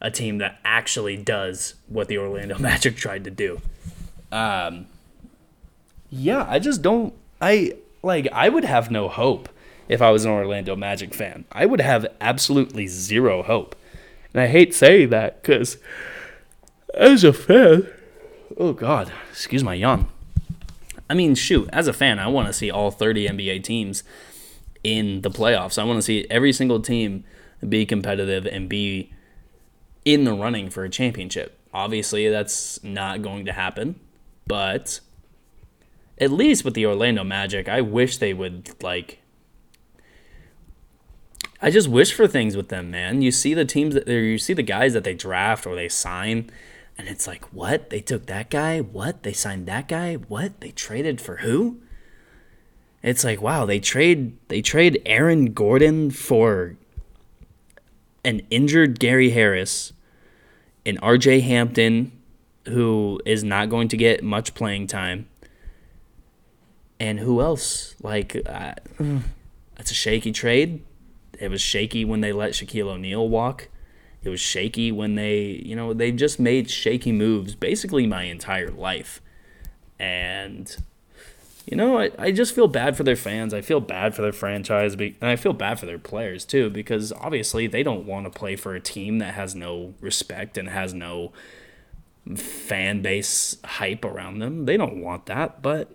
a 0.00 0.10
team 0.10 0.38
that 0.38 0.58
actually 0.64 1.16
does 1.16 1.74
what 1.88 2.08
the 2.08 2.18
Orlando 2.18 2.58
Magic 2.60 2.96
tried 2.96 3.24
to 3.24 3.30
do. 3.30 3.60
Um, 4.30 4.86
yeah, 6.10 6.46
I 6.48 6.58
just 6.58 6.80
don't. 6.80 7.12
I 7.40 7.76
like. 8.02 8.28
I 8.32 8.48
would 8.48 8.64
have 8.64 8.90
no 8.90 9.08
hope 9.08 9.48
if 9.88 10.00
I 10.00 10.10
was 10.10 10.24
an 10.24 10.30
Orlando 10.30 10.74
Magic 10.74 11.12
fan. 11.12 11.44
I 11.52 11.66
would 11.66 11.80
have 11.80 12.06
absolutely 12.20 12.86
zero 12.86 13.42
hope, 13.42 13.76
and 14.32 14.42
I 14.42 14.46
hate 14.46 14.74
saying 14.74 15.10
that 15.10 15.42
because 15.42 15.76
as 16.94 17.24
a 17.24 17.32
fan, 17.32 17.88
oh 18.56 18.72
God, 18.72 19.12
excuse 19.30 19.62
my 19.62 19.74
yawn. 19.74 20.08
I 21.08 21.14
mean, 21.14 21.34
shoot, 21.34 21.68
as 21.72 21.88
a 21.88 21.92
fan, 21.92 22.18
I 22.18 22.28
want 22.28 22.48
to 22.48 22.52
see 22.52 22.70
all 22.70 22.90
30 22.90 23.28
NBA 23.28 23.64
teams 23.64 24.02
in 24.82 25.22
the 25.22 25.30
playoffs. 25.30 25.78
I 25.78 25.84
want 25.84 25.98
to 25.98 26.02
see 26.02 26.26
every 26.30 26.52
single 26.52 26.80
team 26.80 27.24
be 27.66 27.86
competitive 27.86 28.46
and 28.46 28.68
be 28.68 29.12
in 30.04 30.24
the 30.24 30.34
running 30.34 30.70
for 30.70 30.84
a 30.84 30.88
championship. 30.88 31.58
Obviously, 31.72 32.28
that's 32.28 32.82
not 32.82 33.22
going 33.22 33.44
to 33.46 33.52
happen, 33.52 33.98
but 34.46 35.00
at 36.18 36.30
least 36.30 36.64
with 36.64 36.74
the 36.74 36.86
Orlando 36.86 37.24
Magic, 37.24 37.68
I 37.68 37.80
wish 37.80 38.18
they 38.18 38.34
would 38.34 38.82
like 38.82 39.22
I 41.62 41.70
just 41.70 41.86
wish 41.86 42.12
for 42.12 42.26
things 42.26 42.56
with 42.56 42.70
them, 42.70 42.90
man. 42.90 43.22
You 43.22 43.30
see 43.30 43.54
the 43.54 43.64
teams 43.64 43.94
that 43.94 44.08
you 44.08 44.36
see 44.36 44.52
the 44.52 44.64
guys 44.64 44.94
that 44.94 45.04
they 45.04 45.14
draft 45.14 45.64
or 45.64 45.76
they 45.76 45.88
sign, 45.88 46.50
and 46.98 47.08
it's 47.08 47.26
like, 47.26 47.44
what? 47.52 47.90
They 47.90 48.00
took 48.00 48.26
that 48.26 48.50
guy? 48.50 48.80
What? 48.80 49.22
They 49.22 49.32
signed 49.32 49.66
that 49.66 49.88
guy? 49.88 50.14
What? 50.14 50.60
They 50.60 50.70
traded 50.70 51.20
for 51.20 51.36
who? 51.36 51.80
It's 53.02 53.24
like, 53.24 53.42
wow, 53.42 53.66
they 53.66 53.80
trade 53.80 54.36
they 54.48 54.62
trade 54.62 55.02
Aaron 55.04 55.52
Gordon 55.52 56.10
for 56.10 56.76
an 58.24 58.42
injured 58.50 59.00
Gary 59.00 59.30
Harris, 59.30 59.92
an 60.86 60.98
RJ 60.98 61.42
Hampton 61.42 62.12
who 62.68 63.20
is 63.26 63.42
not 63.42 63.68
going 63.68 63.88
to 63.88 63.96
get 63.96 64.22
much 64.22 64.54
playing 64.54 64.86
time. 64.86 65.28
And 67.00 67.18
who 67.18 67.40
else? 67.40 67.96
Like, 68.00 68.40
uh, 68.46 68.74
that's 69.76 69.90
a 69.90 69.94
shaky 69.94 70.30
trade. 70.30 70.84
It 71.40 71.50
was 71.50 71.60
shaky 71.60 72.04
when 72.04 72.20
they 72.20 72.32
let 72.32 72.52
Shaquille 72.52 72.86
O'Neal 72.86 73.28
walk. 73.28 73.68
It 74.22 74.28
was 74.28 74.40
shaky 74.40 74.92
when 74.92 75.14
they, 75.14 75.62
you 75.64 75.74
know, 75.74 75.92
they 75.92 76.12
just 76.12 76.38
made 76.38 76.70
shaky 76.70 77.12
moves 77.12 77.54
basically 77.54 78.06
my 78.06 78.24
entire 78.24 78.70
life. 78.70 79.20
And, 79.98 80.74
you 81.66 81.76
know, 81.76 81.98
I, 81.98 82.10
I 82.18 82.30
just 82.32 82.54
feel 82.54 82.68
bad 82.68 82.96
for 82.96 83.02
their 83.02 83.16
fans. 83.16 83.52
I 83.52 83.60
feel 83.60 83.80
bad 83.80 84.14
for 84.14 84.22
their 84.22 84.32
franchise. 84.32 84.94
And 84.94 85.16
I 85.22 85.36
feel 85.36 85.52
bad 85.52 85.78
for 85.80 85.86
their 85.86 85.98
players, 85.98 86.44
too, 86.44 86.70
because 86.70 87.12
obviously 87.12 87.66
they 87.66 87.82
don't 87.82 88.06
want 88.06 88.26
to 88.26 88.30
play 88.30 88.56
for 88.56 88.74
a 88.74 88.80
team 88.80 89.18
that 89.18 89.34
has 89.34 89.54
no 89.54 89.94
respect 90.00 90.56
and 90.56 90.68
has 90.68 90.94
no 90.94 91.32
fan 92.36 93.02
base 93.02 93.56
hype 93.64 94.04
around 94.04 94.38
them. 94.38 94.66
They 94.66 94.76
don't 94.76 95.00
want 95.00 95.26
that, 95.26 95.62
but 95.62 95.94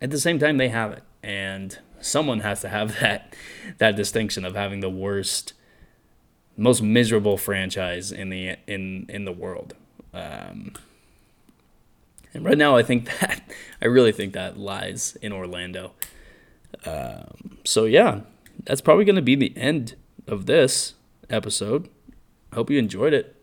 at 0.00 0.10
the 0.10 0.18
same 0.18 0.38
time, 0.38 0.56
they 0.58 0.68
have 0.68 0.92
it. 0.92 1.02
And 1.22 1.78
someone 2.00 2.40
has 2.40 2.60
to 2.62 2.68
have 2.68 2.98
that 3.00 3.34
that 3.78 3.96
distinction 3.96 4.44
of 4.44 4.54
having 4.54 4.80
the 4.80 4.90
worst, 4.90 5.52
most 6.58 6.82
miserable 6.82 7.38
franchise 7.38 8.12
in 8.12 8.28
the 8.28 8.56
in 8.66 9.06
in 9.08 9.24
the 9.24 9.32
world. 9.32 9.74
Um, 10.12 10.74
and 12.34 12.44
right 12.44 12.58
now, 12.58 12.76
I 12.76 12.82
think 12.82 13.06
that 13.20 13.42
I 13.80 13.86
really 13.86 14.12
think 14.12 14.34
that 14.34 14.58
lies 14.58 15.16
in 15.22 15.32
Orlando. 15.32 15.92
Um, 16.84 17.58
so 17.64 17.84
yeah, 17.84 18.20
that's 18.64 18.82
probably 18.82 19.04
going 19.04 19.16
to 19.16 19.22
be 19.22 19.36
the 19.36 19.56
end 19.56 19.94
of 20.26 20.46
this 20.46 20.94
episode. 21.30 21.88
I 22.52 22.56
hope 22.56 22.70
you 22.70 22.78
enjoyed 22.78 23.14
it. 23.14 23.36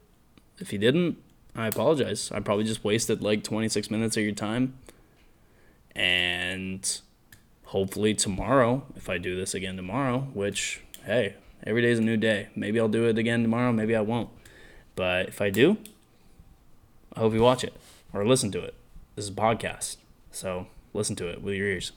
If 0.59 0.71
you 0.71 0.79
didn't, 0.79 1.17
I 1.55 1.67
apologize. 1.67 2.31
I 2.33 2.39
probably 2.41 2.65
just 2.65 2.83
wasted 2.83 3.21
like 3.21 3.43
26 3.43 3.89
minutes 3.89 4.17
of 4.17 4.23
your 4.23 4.33
time. 4.33 4.77
And 5.95 6.99
hopefully 7.65 8.13
tomorrow, 8.13 8.83
if 8.95 9.09
I 9.09 9.17
do 9.17 9.35
this 9.35 9.53
again 9.53 9.77
tomorrow, 9.77 10.27
which, 10.33 10.81
hey, 11.05 11.35
every 11.63 11.81
day 11.81 11.91
is 11.91 11.99
a 11.99 12.03
new 12.03 12.17
day. 12.17 12.47
Maybe 12.55 12.79
I'll 12.79 12.87
do 12.87 13.07
it 13.07 13.17
again 13.17 13.41
tomorrow, 13.41 13.71
maybe 13.71 13.95
I 13.95 14.01
won't. 14.01 14.29
But 14.95 15.27
if 15.27 15.41
I 15.41 15.49
do, 15.49 15.77
I 17.13 17.19
hope 17.19 17.33
you 17.33 17.41
watch 17.41 17.63
it 17.63 17.73
or 18.13 18.25
listen 18.25 18.51
to 18.51 18.61
it. 18.61 18.73
This 19.15 19.25
is 19.25 19.31
a 19.31 19.35
podcast, 19.35 19.97
so 20.31 20.67
listen 20.93 21.15
to 21.17 21.27
it 21.27 21.41
with 21.41 21.55
your 21.55 21.67
ears. 21.67 21.91